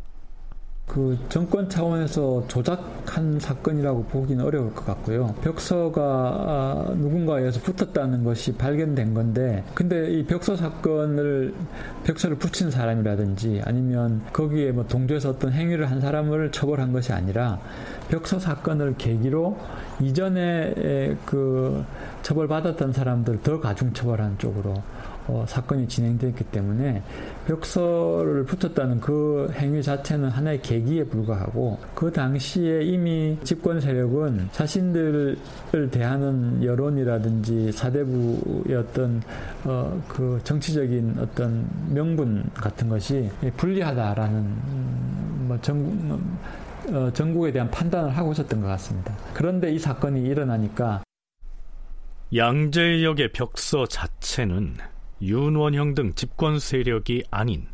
[0.89, 5.35] 그 정권 차원에서 조작한 사건이라고 보기는 어려울 것 같고요.
[5.43, 11.55] 벽서가 아, 누군가에 의해서 붙었다는 것이 발견된 건데, 근데 이 벽서 사건을
[12.05, 17.61] 벽서를 붙인 사람이라든지 아니면 거기에 뭐 동조해서 어떤 행위를 한 사람을 처벌한 것이 아니라
[18.09, 19.59] 벽서 사건을 계기로
[20.01, 21.85] 이전에 그
[22.23, 24.75] 처벌받았던 사람들 더 가중 처벌한 쪽으로
[25.29, 27.03] 어, 사건이 진행됐기 때문에
[27.47, 35.37] 벽서를 붙였다는 그 행위 자체는 하나의 계기에 불과하고 그 당시에 이미 집권 세력은 자신들을
[35.91, 39.23] 대하는 여론이라든지 사대부의 어떤
[39.65, 46.19] 어, 그 정치적인 어떤 명분 같은 것이 불리하다라는 음, 뭐 정,
[46.91, 49.15] 어, 전국에 대한 판단을 하고 있었던 것 같습니다.
[49.35, 51.03] 그런데 이 사건이 일어나니까
[52.35, 54.77] 양재역의 벽서 자체는
[55.21, 57.67] 윤원형 등 집권 세력이 아닌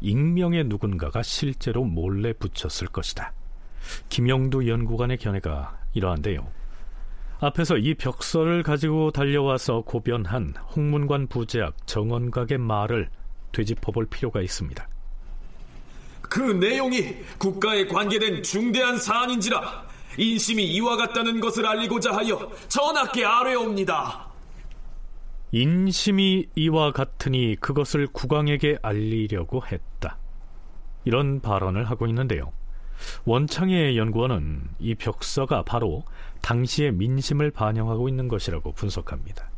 [0.00, 3.32] 익명의 누군가가 실제로 몰래 붙였을 것이다.
[4.08, 6.46] 김영두 연구관의 견해가 이러한데요.
[7.40, 13.10] 앞에서 이 벽서를 가지고 달려와서 고변한 홍문관 부제학 정원각의 말을
[13.52, 14.88] 되짚어볼 필요가 있습니다.
[16.22, 24.31] 그 내용이 국가에 관계된 중대한 사안인지라 인심이 이와 같다는 것을 알리고자 하여 전하께 아뢰옵니다.
[25.54, 30.16] 인심이 이와 같으니 그것을 국왕에게 알리려고 했다.
[31.04, 32.52] 이런 발언을 하고 있는데요.
[33.26, 36.04] 원창의 연구원은 이 벽서가 바로
[36.40, 39.50] 당시의 민심을 반영하고 있는 것이라고 분석합니다.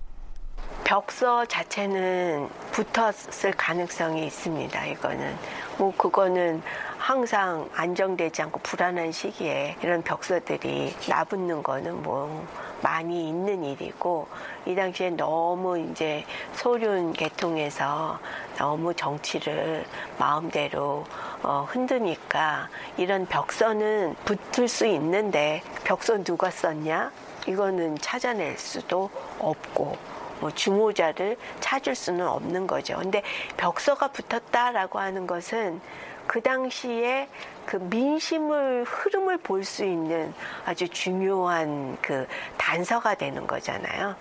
[0.83, 4.87] 벽서 자체는 붙었을 가능성이 있습니다.
[4.87, 5.37] 이거는
[5.79, 6.61] 뭐 그거는
[6.99, 12.47] 항상 안정되지 않고 불안한 시기에 이런 벽서들이 나붙는 거는 뭐
[12.85, 14.29] 많이 있는 일이고
[14.67, 18.19] 이 당시에 너무 이제 소륜 계통에서
[18.59, 19.87] 너무 정치를
[20.19, 21.05] 마음대로
[21.43, 22.69] 어, 흔드니까
[22.99, 27.11] 이런 벽서는 붙을 수 있는데 벽서 누가 썼냐
[27.49, 29.97] 이거는 찾아낼 수도 없고
[30.41, 32.99] 뭐 주모자를 찾을 수는 없는 거죠.
[32.99, 33.23] 근데
[33.57, 35.81] 벽서가 붙었다라고 하는 것은
[36.27, 37.29] 그 당시에
[37.67, 40.35] 그 민심을 흐름을 볼 수 있는
[40.67, 42.27] 아주 중요한 그
[42.59, 44.15] 단서가 되는 거잖아요.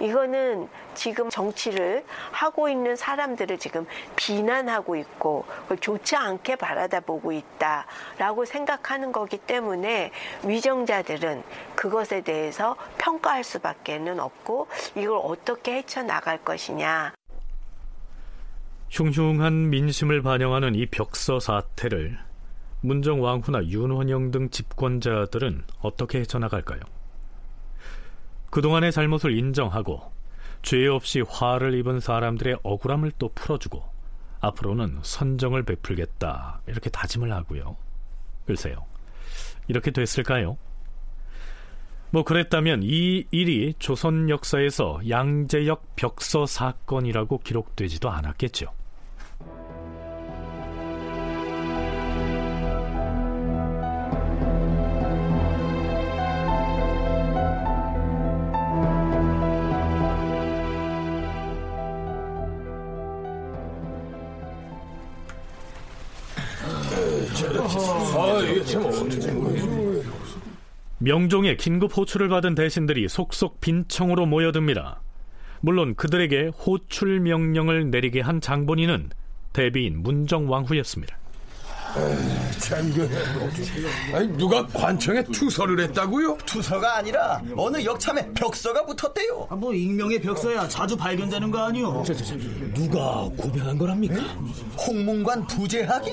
[0.00, 3.86] 이거는 지금 정치를 하고 있는 사람들을 지금
[4.16, 5.44] 비난하고 있고
[5.78, 10.10] 좋지 않게 바라다 보고 있다라고 생각하는 거기 때문에
[10.44, 17.12] 위정자들은 그것에 대해서 평가할 수밖에는 없고 이걸 어떻게 헤쳐나갈 것이냐.
[18.90, 22.18] 흉흉한 민심을 반영하는 이 벽서 사태를
[22.80, 26.80] 문정 왕후나 윤원영 등 집권자들은 어떻게 헤쳐나갈까요?
[28.50, 30.10] 그동안의 잘못을 인정하고
[30.62, 33.84] 죄 없이 화를 입은 사람들의 억울함을 또 풀어주고
[34.40, 37.76] 앞으로는 선정을 베풀겠다 이렇게 다짐을 하고요.
[38.44, 38.84] 글쎄요.
[39.68, 40.58] 이렇게 됐을까요?
[42.10, 48.79] 뭐 그랬다면 이 일이 조선 역사에서 양재역 벽서 사건이라고 기록되지도 않았겠죠.
[71.02, 75.00] 명종의 긴급 호출을 받은 대신들이 속속 빈청으로 모여듭니다.
[75.62, 79.08] 물론 그들에게 호출 명령을 내리게 한 장본인은
[79.54, 81.19] 대비인 문정왕후였습니다.
[84.14, 86.38] 아니, 누가 관청에 투서를 했다고요?
[86.46, 89.48] 투서가 아니라 어느 역참에 벽서가 붙었대요.
[89.50, 92.04] 아, 뭐 익명의 벽서야 자주 발견되는 거 아니오?
[92.74, 94.14] 누가 고변한 거랍니까?
[94.86, 96.10] 홍문관 부재하기?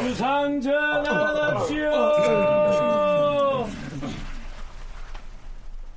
[0.00, 1.90] 주상전하납시오.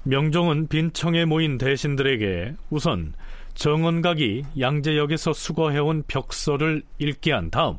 [0.03, 3.13] 명종은 빈청에 모인 대신들에게 우선
[3.55, 7.77] 정원각이 양재역에서 수거해온 벽서를 읽게 한 다음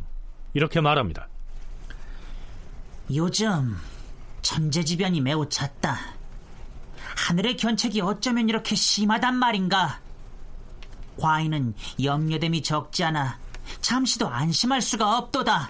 [0.54, 1.28] 이렇게 말합니다.
[3.12, 3.76] 요즘
[4.42, 5.98] 천재지변이 매우 잦다.
[7.16, 10.00] 하늘의 견책이 어쩌면 이렇게 심하단 말인가?
[11.20, 13.38] 과인은 염려됨이 적지 않아
[13.80, 15.68] 잠시도 안심할 수가 없도다.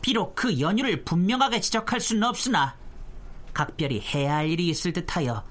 [0.00, 2.76] 비록 그 연유를 분명하게 지적할 수는 없으나
[3.52, 5.44] 각별히 해야 할 일이 있을 듯하여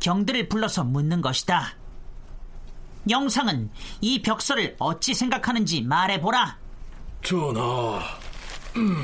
[0.00, 1.74] 경들을 불러서 묻는 것이다.
[3.08, 6.61] 영상은 이 벽서를 어찌 생각하는지 말해보라.
[7.22, 8.00] 전하,
[8.76, 8.96] 음.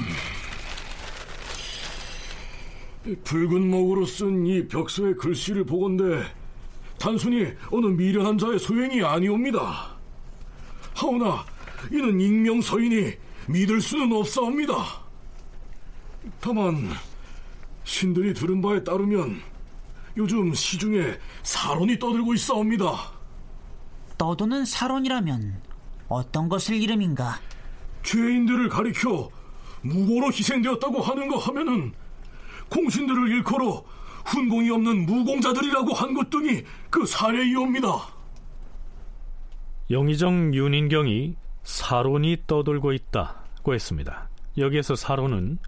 [3.24, 6.22] 붉은 목으로 쓴 이 벽서의 글씨를 보건대
[6.98, 9.96] 단순히 어느 미련한 자의 소행이 아니옵니다.
[10.94, 11.44] 하오나
[11.92, 13.12] 이는 익명서이니
[13.46, 14.74] 믿을 수는 없사옵니다.
[16.40, 16.90] 다만
[17.84, 19.40] 신들이 들은 바에 따르면
[20.16, 23.12] 요즘 시중에 사론이 떠들고 있사옵니다.
[24.18, 25.62] 떠도는 사론이라면
[26.08, 27.40] 어떤 것을 이름인가?
[28.02, 29.28] 죄인들을 가리켜
[29.82, 31.92] 무고로 희생되었다고 하는 거 하면은
[32.68, 33.84] 공신들을 일컬어
[34.26, 37.88] 훈공이 없는 무공자들이라고 한 것 등이 그 사례이옵니다.
[39.90, 44.28] 영의정 윤인경이 사론이 떠돌고 있다고 했습니다.
[44.58, 45.58] 여기에서 사론은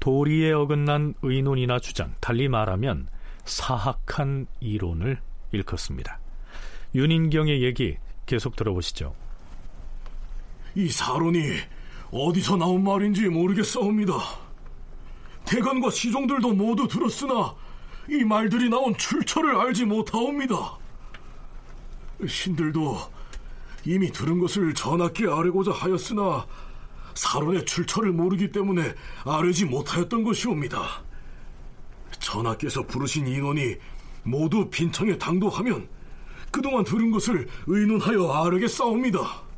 [0.00, 3.06] 도리에 어긋난 의논이나 주장, 달리 말하면
[3.44, 5.20] 사학한 이론을
[5.52, 6.18] 일컫습니다.
[6.94, 9.14] 윤인경의 얘기 계속 들어보시죠.
[10.74, 11.56] 이 사론이
[12.10, 14.14] 어디서 나온 말인지 모르겠사옵니다.
[15.44, 17.54] 대관과 시종들도 모두 들었으나
[18.08, 20.78] 이 말들이 나온 출처를 알지 못하옵니다.
[22.26, 22.98] 신들도
[23.84, 26.46] 이미 들은 것을 전하께 아뢰고자 하였으나
[27.14, 28.94] 사론의 출처를 모르기 때문에
[29.24, 31.02] 아뢰지 못하였던 것이옵니다.
[32.18, 33.76] 전하께서 부르신 인원이
[34.22, 35.88] 모두 빈청에 당도하면
[36.50, 39.49] 그동안 들은 것을 의논하여 아뢰겠사옵니다.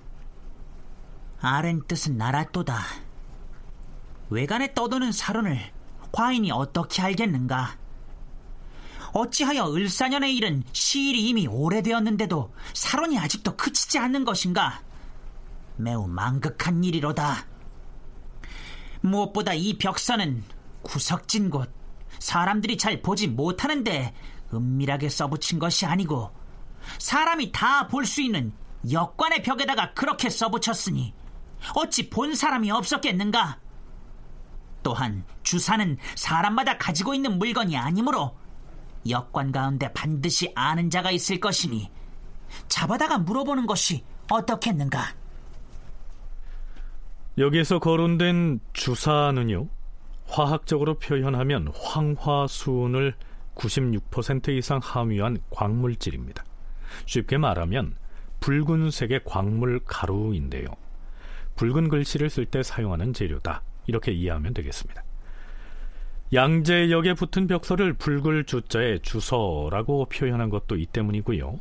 [1.43, 2.81] 아랜 뜻은 나라또다.
[4.31, 5.59] 외관에 떠도는 사론을
[6.13, 7.77] 과인이 어떻게 알겠는가?
[9.13, 14.83] 어찌하여 을사년의 일은 시일이 이미 오래되었는데도 사론이 아직도 그치지 않는 것인가?
[15.77, 17.45] 매우 망극한 일이로다.
[19.01, 20.45] 무엇보다 이 벽서는
[20.83, 21.71] 구석진 곳,
[22.21, 24.15] 사람들이 잘 보지 못하는데
[24.55, 26.31] 은밀하게 써붙인 것이 아니고
[26.99, 28.53] 사람이 다 볼 수 있는
[28.91, 31.13] 역관의 벽에다가 그렇게 써붙였으니
[31.75, 33.59] 어찌 본 사람이 없었겠는가?
[34.83, 38.37] 또한 주사는 사람마다 가지고 있는 물건이 아니므로
[39.09, 41.91] 역관 가운데 반드시 아는 자가 있을 것이니
[42.69, 45.15] 잡아다가 물어보는 것이 어떻겠는가?
[47.39, 49.69] 여기에서 거론된 주사는요,
[50.27, 53.15] 화학적으로 표현하면 황화수은을
[53.55, 56.45] 96% 이상 함유한 광물질입니다.
[57.07, 57.97] 쉽게 말하면
[58.41, 60.67] 붉은색의 광물 가루인데요.
[61.57, 63.63] 붉은 글씨를 쓸 때 사용하는 재료다.
[63.87, 65.03] 이렇게 이해하면 되겠습니다.
[66.33, 71.61] 양재역에 붙은 벽서를 붉을 주자에 주서라고 표현한 것도 이 때문이고요.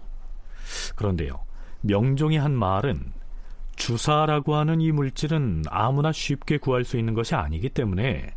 [0.95, 1.39] 그런데요,
[1.81, 3.11] 명종이 한 말은
[3.75, 8.33] 주사라고 하는 이 물질은 아무나 쉽게 구할 수 있는 것이 아니기 때문에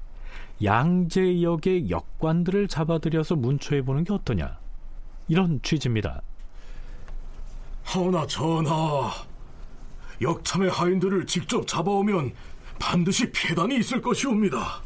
[0.63, 4.59] 양재역의 역관들을 잡아들여서 문초해 보는 게 어떠냐.
[5.29, 6.23] 이런 취지입니다.
[7.83, 9.11] 하오나 전하,
[10.21, 12.33] 역참의 하인들을 직접 잡아오면
[12.79, 14.83] 반드시 폐단이 있을 것이옵니다.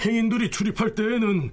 [0.00, 1.50] 행인들이 출입할 때에는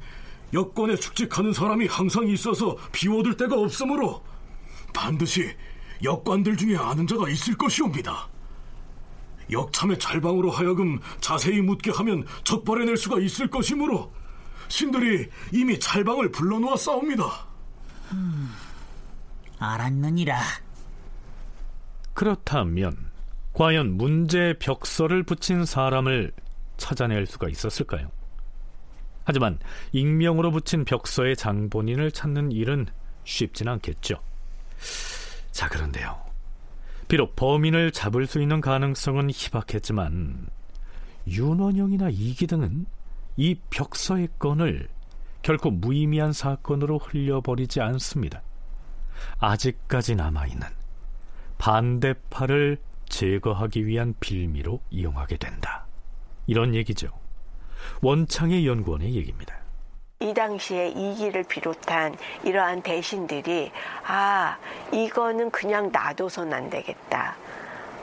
[0.54, 4.24] 여권에 숙직하는 사람이 항상 있어서 비워둘 데가 없으므로
[4.94, 5.56] 반드시
[6.04, 8.30] 역관들 중에 아는 자가 있을 것이옵니다.
[9.52, 14.12] 역참의 잘방으로 하여금 자세히 묻게 하면 적발해낼 수가 있을 것이므로
[14.68, 17.48] 신들이 이미 찰방을 불러놓아 싸웁니다.
[18.14, 18.52] 음,
[19.60, 20.42] 알았느니라.
[22.16, 23.11] 그렇다면
[23.53, 26.32] 과연 문제 벽서를 붙인 사람을
[26.78, 28.09] 찾아낼 수가 있었을까요?
[29.26, 29.59] 하지만
[29.91, 32.88] 익명으로 붙인 벽서의 장본인을 찾는 일은
[33.26, 34.16] 쉽진 않겠죠.
[35.51, 36.24] 자, 그런데요.
[37.07, 40.47] 비록 범인을 잡을 수 있는 가능성은 희박했지만
[41.28, 42.86] 윤원영이나 이기 등은
[43.36, 44.88] 이 벽서의 건을
[45.41, 48.41] 결코 무의미한 사건으로 흘려버리지 않습니다.
[49.39, 50.85] 아직까지 남아있는
[51.58, 52.78] 반대파를
[53.10, 55.86] 제거하기 위한 빌미로 이용하게 된다.
[56.47, 57.10] 이런 얘기죠.
[58.01, 59.56] 원창의 연구원의 얘기입니다.
[60.22, 63.72] 이 당시에 이기를 비롯한 이러한 대신들이
[64.08, 64.58] 아
[64.91, 67.36] 이거는 그냥 놔둬선 안 되겠다.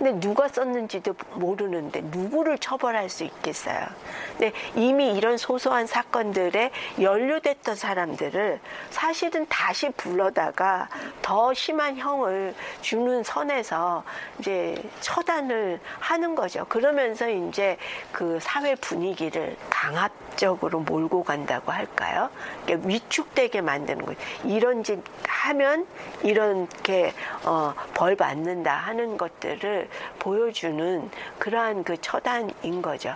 [0.02, 3.86] 근데 누가 썼는지도 모르는데 누구를 처벌할 수 있겠어요.
[4.32, 8.58] 근데 이미 이런 소소한 사건들에 연루됐던 사람들을
[8.90, 10.88] 사실은 다시 불러다가
[11.22, 14.02] 더 심한 형을 주는 선에서
[14.40, 16.64] 이제 처단을 하는 거죠.
[16.68, 17.76] 그러면서 이제
[18.10, 22.28] 그 사회 분위기를 강압적으로 몰고 간다고 할까요?
[22.66, 24.18] 그러니까 위축되게 만드는 거죠.
[24.42, 24.98] 이런 짓
[25.28, 25.86] 하면
[26.22, 27.12] 이렇게
[27.44, 29.88] 어, 벌 받는다 하는 것들을
[30.18, 33.14] 보여주는 그러한 그 처단인 거죠.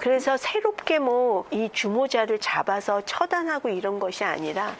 [0.00, 4.74] 그래서 새롭게 뭐 이 주모자를 잡아서 처단하고 이런 것이 아니라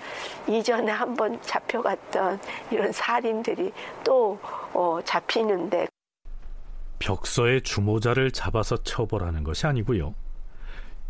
[0.49, 3.73] 이전에 한번 잡혀갔던 이런 살인들이
[4.05, 4.39] 또
[4.73, 5.87] 어, 잡히는데
[6.99, 10.14] 벽서의 주모자를 잡아서 처벌하는 것이 아니고요.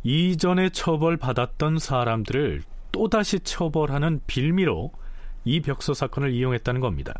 [0.04, 4.90] 이전에 처벌받았던 사람들을 또다시 처벌하는 빌미로
[5.44, 7.14] 이 벽서 사건을 이용했다는 겁니다.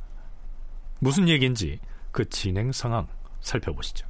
[1.01, 1.81] 무슨 얘기인지
[2.13, 3.07] 그 진행 상황
[3.41, 4.07] 살펴보시죠.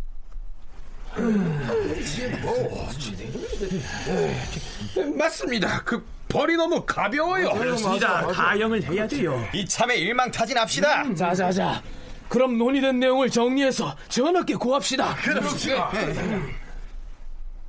[5.17, 5.83] 맞습니다.
[5.85, 7.51] 그 벌이 너무 가벼워요.
[7.51, 8.27] 그렇습니다.
[8.27, 9.43] 가영을 해야 돼요.
[9.55, 11.03] 이참에 일망타진합시다.
[11.03, 11.83] 음, 자자자.
[12.29, 15.15] 그럼 논의된 내용을 정리해서 전하께 고합시다.
[15.17, 15.91] 그럽시다.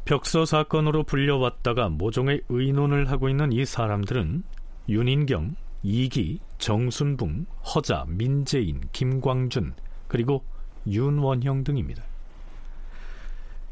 [0.05, 4.43] 벽서 사건으로 불려왔다가 모종의 의논을 하고 있는 이 사람들은
[4.89, 9.73] 윤인경, 이기, 정순붕, 허자, 민재인, 김광준,
[10.13, 10.45] 그리고
[10.85, 12.03] 윤원형 등입니다.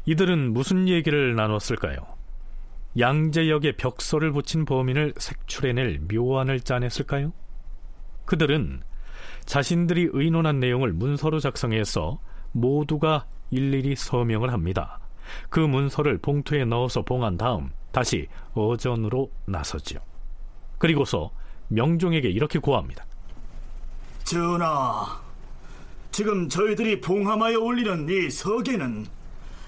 [0.06, 1.98] 이들은 무슨 얘기를 나눴을까요?
[2.98, 7.32] 양재역에 벽서를 붙인 범인을 색출해낼 묘안을 짜냈을까요?
[8.24, 8.82] 그들은
[9.44, 12.18] 자신들이 의논한 내용을 문서로 작성해서
[12.50, 14.98] 모두가 일일이 서명을 합니다.
[15.48, 20.00] 그 문서를 봉투에 넣어서 봉한 다음 다시 어전으로 나서지요.
[20.78, 21.30] 그리고서
[21.68, 23.06] 명종에게 이렇게 고합니다.
[24.24, 25.21] 전하,
[26.12, 29.06] 지금 저희들이 봉함하여 올리는 이 서계는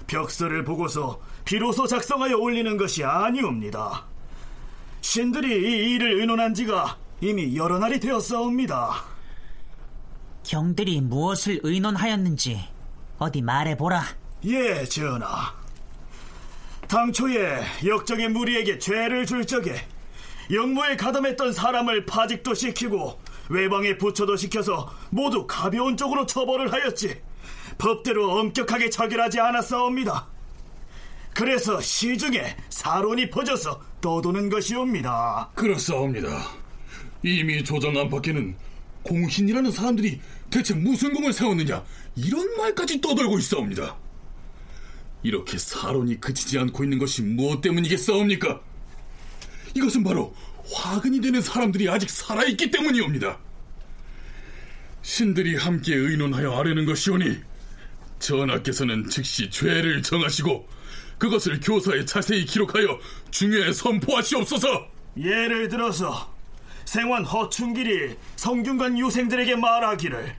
[0.05, 4.05] 벽서를 보고서 비로소 작성하여 올리는 것이 아니옵니다.
[5.01, 9.03] 신들이 이 일을 의논한 지가 이미 여러 날이 되었사옵니다.
[10.43, 12.61] 경들이 무엇을 의논하였는지
[13.17, 14.03] 어디 말해보라.
[14.45, 15.53] 예, 전하.
[16.87, 19.75] 당초에 역적의 무리에게 죄를 줄 적에
[20.51, 23.19] 영모에 가담했던 사람을 파직도 시키고
[23.49, 27.21] 외방에 부처도 시켜서 모두 가벼운 쪽으로 처벌을 하였지
[27.77, 30.27] 법대로 엄격하게 처결하지 않았사옵니다.
[31.33, 35.51] 그래서 시중에 사론이 퍼져서 떠도는 것이옵니다.
[35.53, 36.49] 그렇사옵니다.
[37.23, 38.55] 이미 조정 안팎에는
[39.03, 41.83] 공신이라는 사람들이 대체 무슨 공을 세웠느냐
[42.15, 43.97] 이런 말까지 떠돌고 있사옵니다.
[45.23, 48.61] 이렇게 사론이 그치지 않고 있는 것이 무엇 때문이겠사옵니까?
[49.73, 50.33] 이것은 바로
[50.71, 53.37] 화근이 되는 사람들이 아직 살아있기 때문이옵니다.
[55.01, 57.37] 신들이 함께 의논하여 아뢰는 것이오니
[58.19, 60.67] 전하께서는 즉시 죄를 정하시고
[61.17, 62.99] 그것을 교서에 자세히 기록하여
[63.31, 64.87] 중요에 선포하시옵소서.
[65.17, 66.33] 예를 들어서
[66.85, 70.35] 생환 허충길이 성균관 유생들에게 말하기를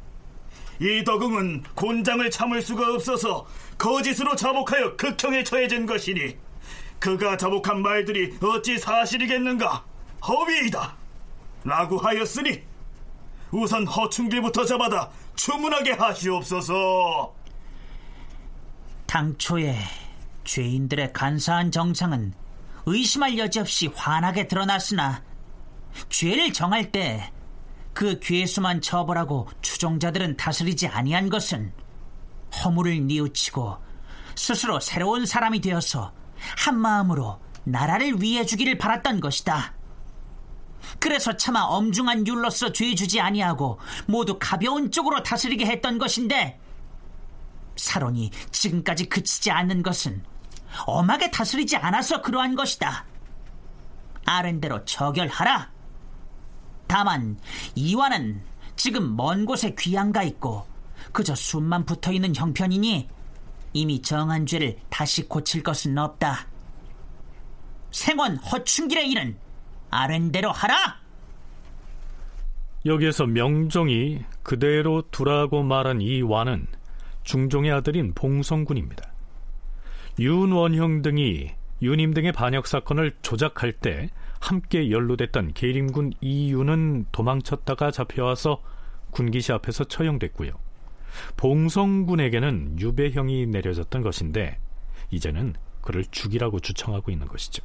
[0.81, 3.47] 이 덕응은 곤장을 참을 수가 없어서
[3.79, 6.37] 거짓으로 자복하여 극형에 처해진 것이니
[6.99, 9.85] 그가 자복한 말들이 어찌 사실이겠는가
[10.27, 10.97] 허위이다
[11.65, 12.63] 라고 하였으니
[13.51, 17.35] 우선 허충길부터 잡아다 주문하게 하시옵소서
[19.07, 19.77] 당초에
[20.45, 22.35] 죄인들의 간사한 정상은
[22.87, 25.23] 의심할 여지 없이 환하게 드러났으나
[26.09, 27.37] 죄를 정할 때
[27.97, 31.73] 그 괴수만 처벌하고 추종자들은 다스리지 아니한 것은
[32.63, 33.79] 허물을 뉘우치고
[34.35, 36.13] 스스로 새로운 사람이 되어서
[36.59, 39.73] 한 마음으로 나라를 위해 주기를 바랐던 것이다.
[40.99, 46.59] 그래서 차마 엄중한 율로서 죄 주지 아니하고 모두 가벼운 쪽으로 다스리게 했던 것인데
[47.77, 50.23] 사론이 지금까지 그치지 않는 것은
[50.87, 53.05] 엄하게 다스리지 않아서 그러한 것이다.
[54.25, 55.71] 아랜대로 처결하라.
[56.87, 57.39] 다만
[57.75, 58.43] 이완은
[58.77, 60.67] 지금 먼 곳에 귀양가 있고
[61.13, 63.09] 그저 숨만 붙어 있는 형편이니
[63.73, 66.47] 이미 정한 죄를 다시 고칠 것은 없다.
[67.91, 69.39] 생원 허충길의 일은
[69.97, 71.01] 아랜대로 하라.
[72.85, 76.67] 여기에서 명종이 그대로 두라고 말한 이 완은
[77.25, 79.13] 중종의 아들인 봉성군입니다.
[80.19, 81.51] 윤원형 등이
[81.83, 84.09] 윤임 등의 반역 사건을 조작할 때
[84.41, 88.63] 함께 연루됐던 계림군 이윤은 도망쳤다가 잡혀와서
[89.11, 90.53] 군기시 앞에서 처형됐고요.
[91.37, 94.59] 봉성군에게는 유배형이 내려졌던 것인데
[95.11, 97.65] 이제는 그를 죽이라고 주청하고 있는 것이죠.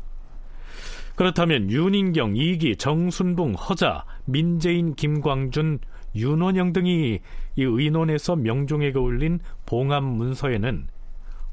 [1.21, 5.77] 그렇다면 윤인경, 이기, 정순봉, 허자, 민재인, 김광준,
[6.15, 7.19] 윤원영 등이
[7.57, 10.87] 이 의논에서 명종에게 올린 봉합 문서에는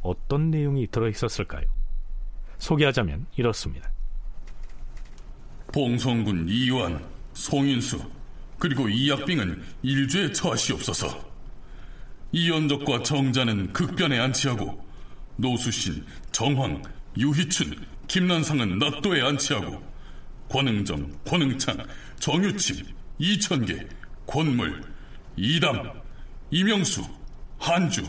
[0.00, 1.66] 어떤 내용이 들어 있었을까요?
[2.56, 3.92] 소개하자면 이렇습니다.
[5.70, 7.04] 봉성군 이완,
[7.34, 8.00] 송인수,
[8.58, 11.08] 그리고 이약빙은 일주에 처하시옵소서.
[12.32, 14.82] 이연덕과 정자는 극변에 안치하고
[15.36, 16.80] 노수신, 정황,
[17.18, 19.82] 유희춘, 김난상은 납도에 안치하고
[20.48, 21.76] 권응정, 권응창,
[22.18, 22.86] 정유침,
[23.18, 23.86] 이천계,
[24.26, 24.82] 권물,
[25.36, 25.92] 이담,
[26.50, 27.04] 이명수,
[27.58, 28.06] 한주,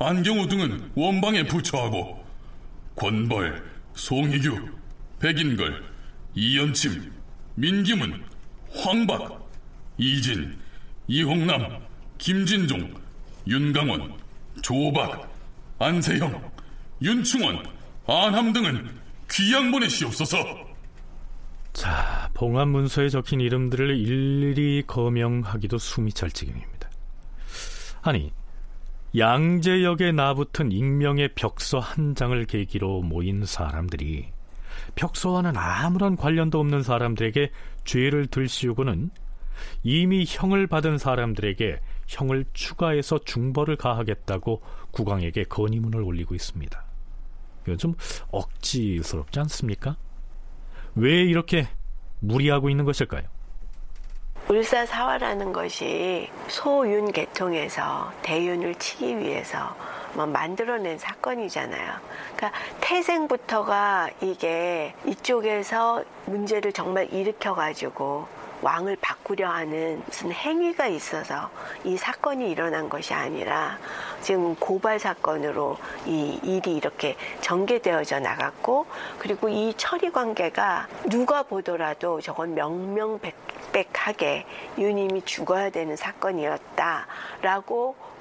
[0.00, 2.26] 안경호 등은 원방에 부처하고
[2.96, 3.64] 권벌,
[3.94, 4.70] 송희규,
[5.20, 5.84] 백인걸,
[6.34, 7.12] 이연침,
[7.54, 8.24] 민기문,
[8.74, 9.48] 황박,
[9.98, 10.58] 이진,
[11.06, 11.78] 이홍남,
[12.18, 12.92] 김진종,
[13.46, 14.14] 윤강원,
[14.62, 15.32] 조박,
[15.78, 16.50] 안세형,
[17.00, 17.64] 윤충원,
[18.06, 18.98] 안함 등은
[19.30, 20.36] 귀양 보내시옵소서.
[21.72, 26.90] 자, 봉합 문서에 적힌 이름들을 일일이 거명하기도 숨이 찰 지경입니다.
[28.02, 28.32] 아니,
[29.16, 34.28] 양재역에 나붙은 익명의 벽서 한 장을 계기로 모인 사람들이
[34.94, 37.50] 벽서와는 아무런 관련도 없는 사람들에게
[37.84, 39.10] 죄를 들씌우고는
[39.82, 46.87] 이미 형을 받은 사람들에게 형을 추가해서 중벌을 가하겠다고 국왕에게 건의문을 올리고 있습니다.
[47.76, 47.94] 좀
[48.30, 49.96] 억지스럽지 않습니까?
[50.94, 51.68] 왜 이렇게
[52.20, 53.24] 무리하고 있는 것일까요?
[54.48, 59.76] 울사사화라는 것이 소윤 계통에서 대윤을 치기 위해서
[60.14, 62.00] 뭐 만들어낸 사건이잖아요.
[62.34, 68.26] 그러니까 태생부터가 이게 이쪽에서 문제를 정말 일으켜가지고
[68.62, 71.50] 왕을 바꾸려 하는 무슨 행위가 있어서
[71.84, 73.78] 이 사건이 일어난 것이 아니라
[74.20, 78.86] 지금 고발 사건으로 이 일이 이렇게 전개되어져 나갔고
[79.18, 84.46] 그리고 이 처리 관계가 누가 보더라도 저건 명명백백하게
[84.76, 86.98] 유님이 죽어야 되는 사건이었다라고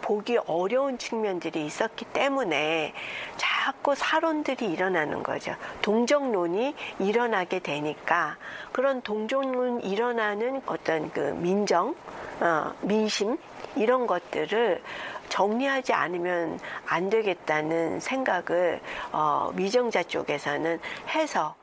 [0.07, 2.93] 보기 어려운 측면들이 있었기 때문에
[3.35, 5.53] 자꾸 사론들이 일어나는 거죠.
[5.81, 8.37] 동정론이 일어나게 되니까
[8.71, 11.93] 그런 동정론 일어나는 어떤 그 민정,
[12.39, 13.37] 어, 민심
[13.75, 14.81] 이런 것들을
[15.27, 18.79] 정리하지 않으면 안 되겠다는 생각을
[19.11, 20.79] 어, 위정자 쪽에서는
[21.09, 21.53] 해서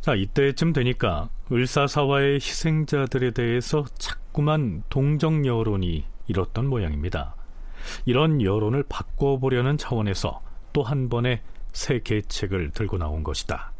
[0.00, 7.34] 자 이때쯤 되니까 을사사화의 희생자들에 대해서 자꾸만 동정 여론이 일었던 모양입니다.
[8.04, 10.40] 이런 여론을 바꿔보려는 차원에서
[10.72, 11.40] 또 한 번의
[11.72, 13.72] 새 계책을 들고 나온 것이다.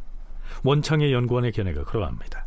[0.64, 2.46] 원창의 연구원의 견해가 그러합니다.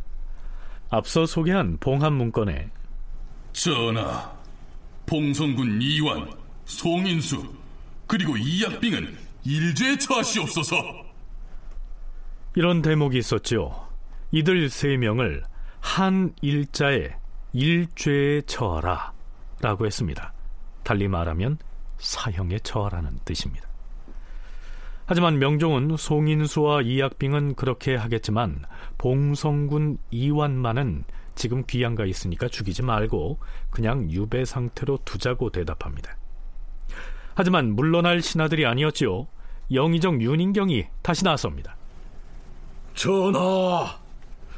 [0.90, 2.70] 앞서 소개한 봉합 문건에
[3.52, 4.32] 전하,
[5.06, 6.30] 봉성군 이완,
[6.64, 7.52] 송인수,
[8.06, 10.76] 그리고 이약빙은 일죄에 처하시옵소서.
[12.56, 13.88] 이런 대목이 있었죠.
[14.32, 15.44] 이들 세 명을
[15.80, 17.14] 한 일자에
[17.52, 19.12] 일죄에 처하라
[19.60, 20.32] 라고 했습니다.
[20.82, 21.58] 달리 말하면
[21.98, 23.68] 사형에 처하라는 뜻입니다.
[25.06, 28.62] 하지만 명종은 송인수와 이약빙은 그렇게 하겠지만
[28.96, 31.04] 봉성군 이완만은
[31.34, 33.38] 지금 귀양가 있으니까 죽이지 말고
[33.70, 36.16] 그냥 유배 상태로 두자고 대답합니다.
[37.34, 39.26] 하지만 물러날 신하들이 아니었지요.
[39.72, 41.76] 영의정 윤인경이 다시 나섭니다.
[42.94, 43.98] 전하,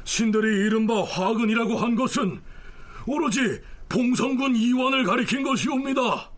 [0.05, 2.41] 신들이 이른바 화근이라고 한 것은
[3.07, 3.41] 오로지
[3.93, 6.31] 봉성군 이완을 가리킨 것이옵니다.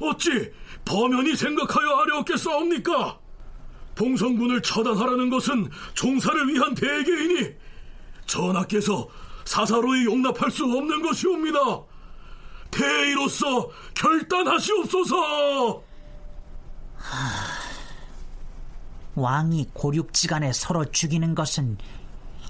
[0.00, 0.52] 어찌
[0.84, 3.18] 범연히 생각하여 아려웠겠사옵니까?
[3.94, 7.54] 봉성군을 처단하라는 것은 종사를 위한 대계이니
[8.26, 9.08] 전하께서
[9.46, 11.58] 사사로이 용납할 수 없는 것이옵니다.
[12.70, 15.82] 대의로서 결단하시옵소서.
[19.14, 21.78] 왕이 고륙지간에 서로 죽이는 것은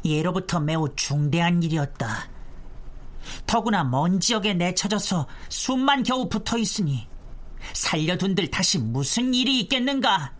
[0.04, 2.37] 예로부터 매우 중대한 일이었다.
[3.46, 7.06] 더구나 먼 지역에 내쳐져서 숨만 겨우 붙어 있으니
[7.72, 10.32] 살려둔들 다시 무슨 일이 있겠는가?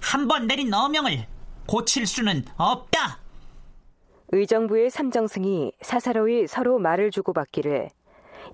[0.00, 1.26] 한 번 내린 어명을
[1.66, 3.18] 고칠 수는 없다.
[4.32, 7.88] 의정부의 삼정승이 사사로이 서로 말을 주고받기를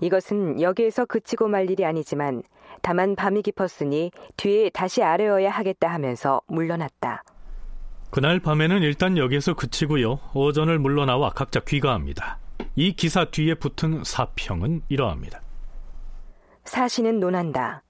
[0.01, 2.43] 이것은 여기에서 그치고 말 일이 아니지만
[2.81, 7.23] 다만 밤이 깊었으니 뒤에 다시 아뢰어야 하겠다 하면서 물러났다.
[8.09, 10.19] 그날 밤에는 일단 여기에서 그치고요.
[10.33, 12.37] 오전을 물러나와 각자 귀가합니다.
[12.75, 15.41] 이 기사 뒤에 붙은 사평은 이러합니다.
[16.65, 17.83] 사신은 논한다.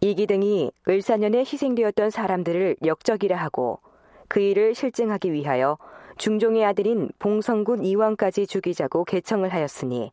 [0.00, 3.80] 이기등이 을사년에 희생되었던 사람들을 역적이라 하고
[4.28, 5.78] 그 일을 실증하기 위하여
[6.18, 10.10] 중종의 아들인 봉성군 이왕까지 죽이자고 개청을 하였으니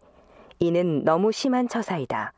[0.59, 2.33] 이는 너무 심한 처사이다.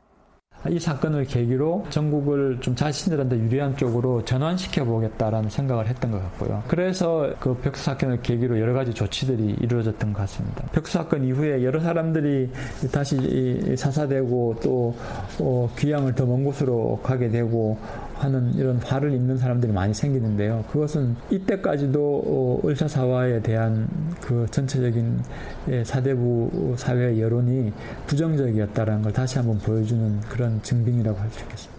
[0.68, 6.62] 이 사건을 계기로 전국을 좀 자신들한테 유리한 쪽으로 전환시켜 보겠다라는 생각을 했던 것 같고요.
[6.68, 10.64] 그래서 그 벽수 사건을 계기로 여러 가지 조치들이 이루어졌던 것 같습니다.
[10.72, 12.50] 벽수 사건 이후에 여러 사람들이
[12.92, 14.94] 다시 사사되고 또
[15.40, 17.78] 어, 귀향을 더 먼 곳으로 가게 되고
[18.14, 20.64] 하는 이런 화를 입는 사람들이 많이 생기는데요.
[20.70, 23.88] 그것은 이때까지도 어, 을사사화에 대한
[24.20, 25.20] 그 전체적인
[25.68, 27.72] 예, 사대부 사회 여론이
[28.06, 31.74] 부정적이었다는 걸 다시 한번 보여주는 그런 증빙이라고 할 수 있겠습니다.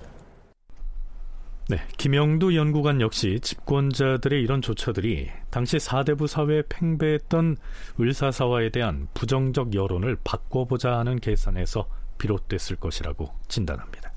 [1.68, 7.58] 네, 김영두 연구관 역시 집권자들의 이런 조처들이 당시 사대부 사회에 팽배했던
[8.00, 11.88] 을사사화에 대한 부정적 여론을 바꿔보자 하는 계산에서
[12.20, 14.12] 비롯됐을 것이라고 진단합니다.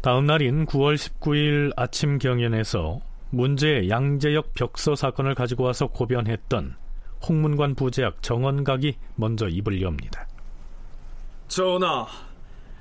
[0.00, 6.76] 다음 날인 9월 19일 아침 경연에서 문제 양재역 벽서 사건을 가지고 와서 고변했던
[7.28, 10.28] 홍문관 부제학 정원각이 먼저 입을 엽니다.
[11.48, 12.06] 전하,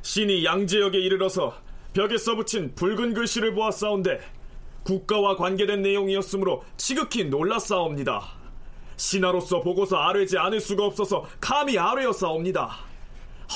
[0.03, 1.55] 신이 양재역에 이르러서
[1.93, 4.19] 벽에 써붙인 붉은 글씨를 보았사온데
[4.83, 8.21] 국가와 관계된 내용이었으므로 지극히 놀랐사옵니다.
[8.95, 12.77] 신하로서 보고서 아뢰지 않을 수가 없어서 감히 아뢰었사옵니다.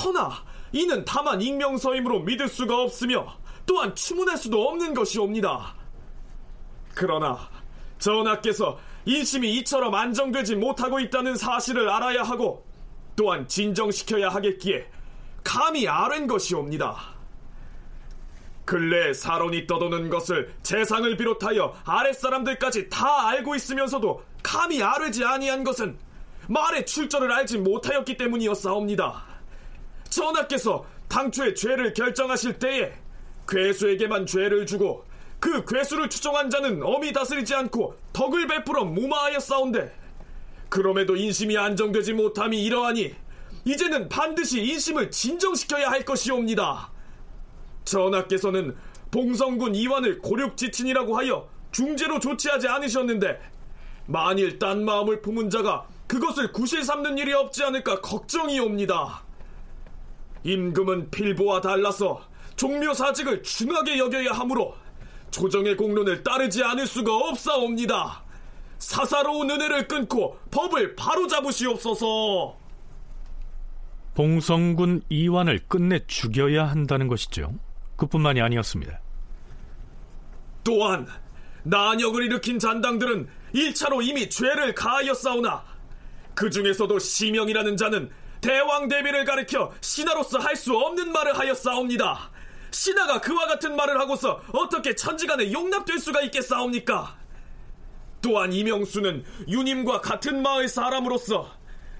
[0.03, 0.31] 허나
[0.71, 5.75] 이는 다만 익명서임으로 믿을 수가 없으며 또한 추문할 수도 없는 것이옵니다.
[6.93, 7.49] 그러나
[7.99, 12.65] 전하께서 인심이 이처럼 안정되지 못하고 있다는 사실을 알아야 하고
[13.15, 14.87] 또한 진정시켜야 하겠기에
[15.43, 17.11] 감히 아랜 것이옵니다.
[18.65, 25.97] 근래 사론이 떠도는 것을 재상을 비롯하여 아랫사람들까지 다 알고 있으면서도 감히 아뢰지 아니한 것은
[26.47, 29.23] 말의 출처를 알지 못하였기 때문이었사옵니다.
[30.09, 32.93] 전하께서 당초에 죄를 결정하실 때에
[33.51, 35.05] 괴수에게만 죄를 주고
[35.39, 39.93] 그 괴수를 추종한 자는 엄히 다스리지 않고 덕을 베풀어 무마하였사온데
[40.69, 43.13] 그럼에도 인심이 안정되지 못함이 이러하니
[43.65, 46.89] 이제는 반드시 인심을 진정시켜야 할 것이옵니다.
[47.83, 48.75] 전하께서는
[49.11, 53.41] 봉성군 이완을 고륙지친이라고 하여 중재로 조치하지 않으셨는데
[54.05, 59.23] 만일 딴 마음을 품은 자가 그것을 구실 삼는 일이 없지 않을까 걱정이옵니다.
[60.43, 64.75] 임금은 필보와 달라서 종묘사직을 중하게 여겨야 하므로
[65.31, 68.23] 조정의 공론을 따르지 않을 수가 없사옵니다.
[68.79, 72.57] 사사로운 은혜를 끊고 법을 바로잡으시옵소서.
[74.15, 77.53] 봉성군 이완을 끝내 죽여야 한다는 것이죠.
[77.95, 78.99] 그뿐만이 아니었습니다.
[80.63, 81.07] 또한
[81.63, 85.63] 난역을 일으킨 잔당들은 1차로 이미 죄를 가하였사오나
[86.33, 88.09] 그 중에서도 시명이라는 자는
[88.41, 92.31] 대왕 대비를 가리켜 신하로서 할 수 없는 말을 하였사옵니다.
[92.71, 97.17] 신하가 그와 같은 말을 하고서 어떻게 천지간에 용납될 수가 있겠사옵니까?
[98.21, 101.51] 또한 이명수는 유님과 같은 마을 사람으로서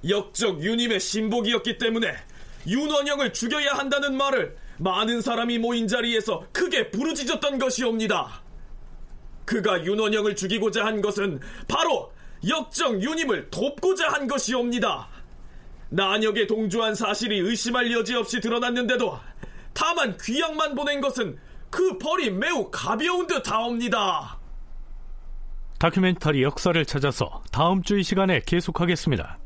[0.07, 2.15] 역적 유님의 신복이었기 때문에
[2.67, 8.41] 윤원영을 죽여야 한다는 말을 많은 사람이 모인 자리에서 크게 부르짖었던 것이옵니다.
[9.45, 12.13] 그가 윤원영을 죽이고자 한 것은 바로
[12.47, 15.07] 역적 유님을 돕고자 한 것이옵니다.
[15.89, 19.19] 난역에 동조한 사실이 의심할 여지 없이 드러났는데도
[19.73, 21.37] 다만 귀양만 보낸 것은
[21.69, 24.37] 그 벌이 매우 가벼운 듯하옵니다.
[25.79, 29.39] 다큐멘터리 역사를 찾아서 다음 주 이 시간에 계속하겠습니다.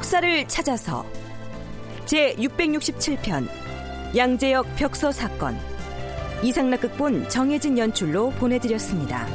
[0.00, 1.04] 역사를 찾아서
[2.06, 3.46] 제 667편
[4.16, 5.58] 양재역 벽서 사건
[6.42, 9.26] 이상락 극본 정혜진 연출로 보내드렸습니다.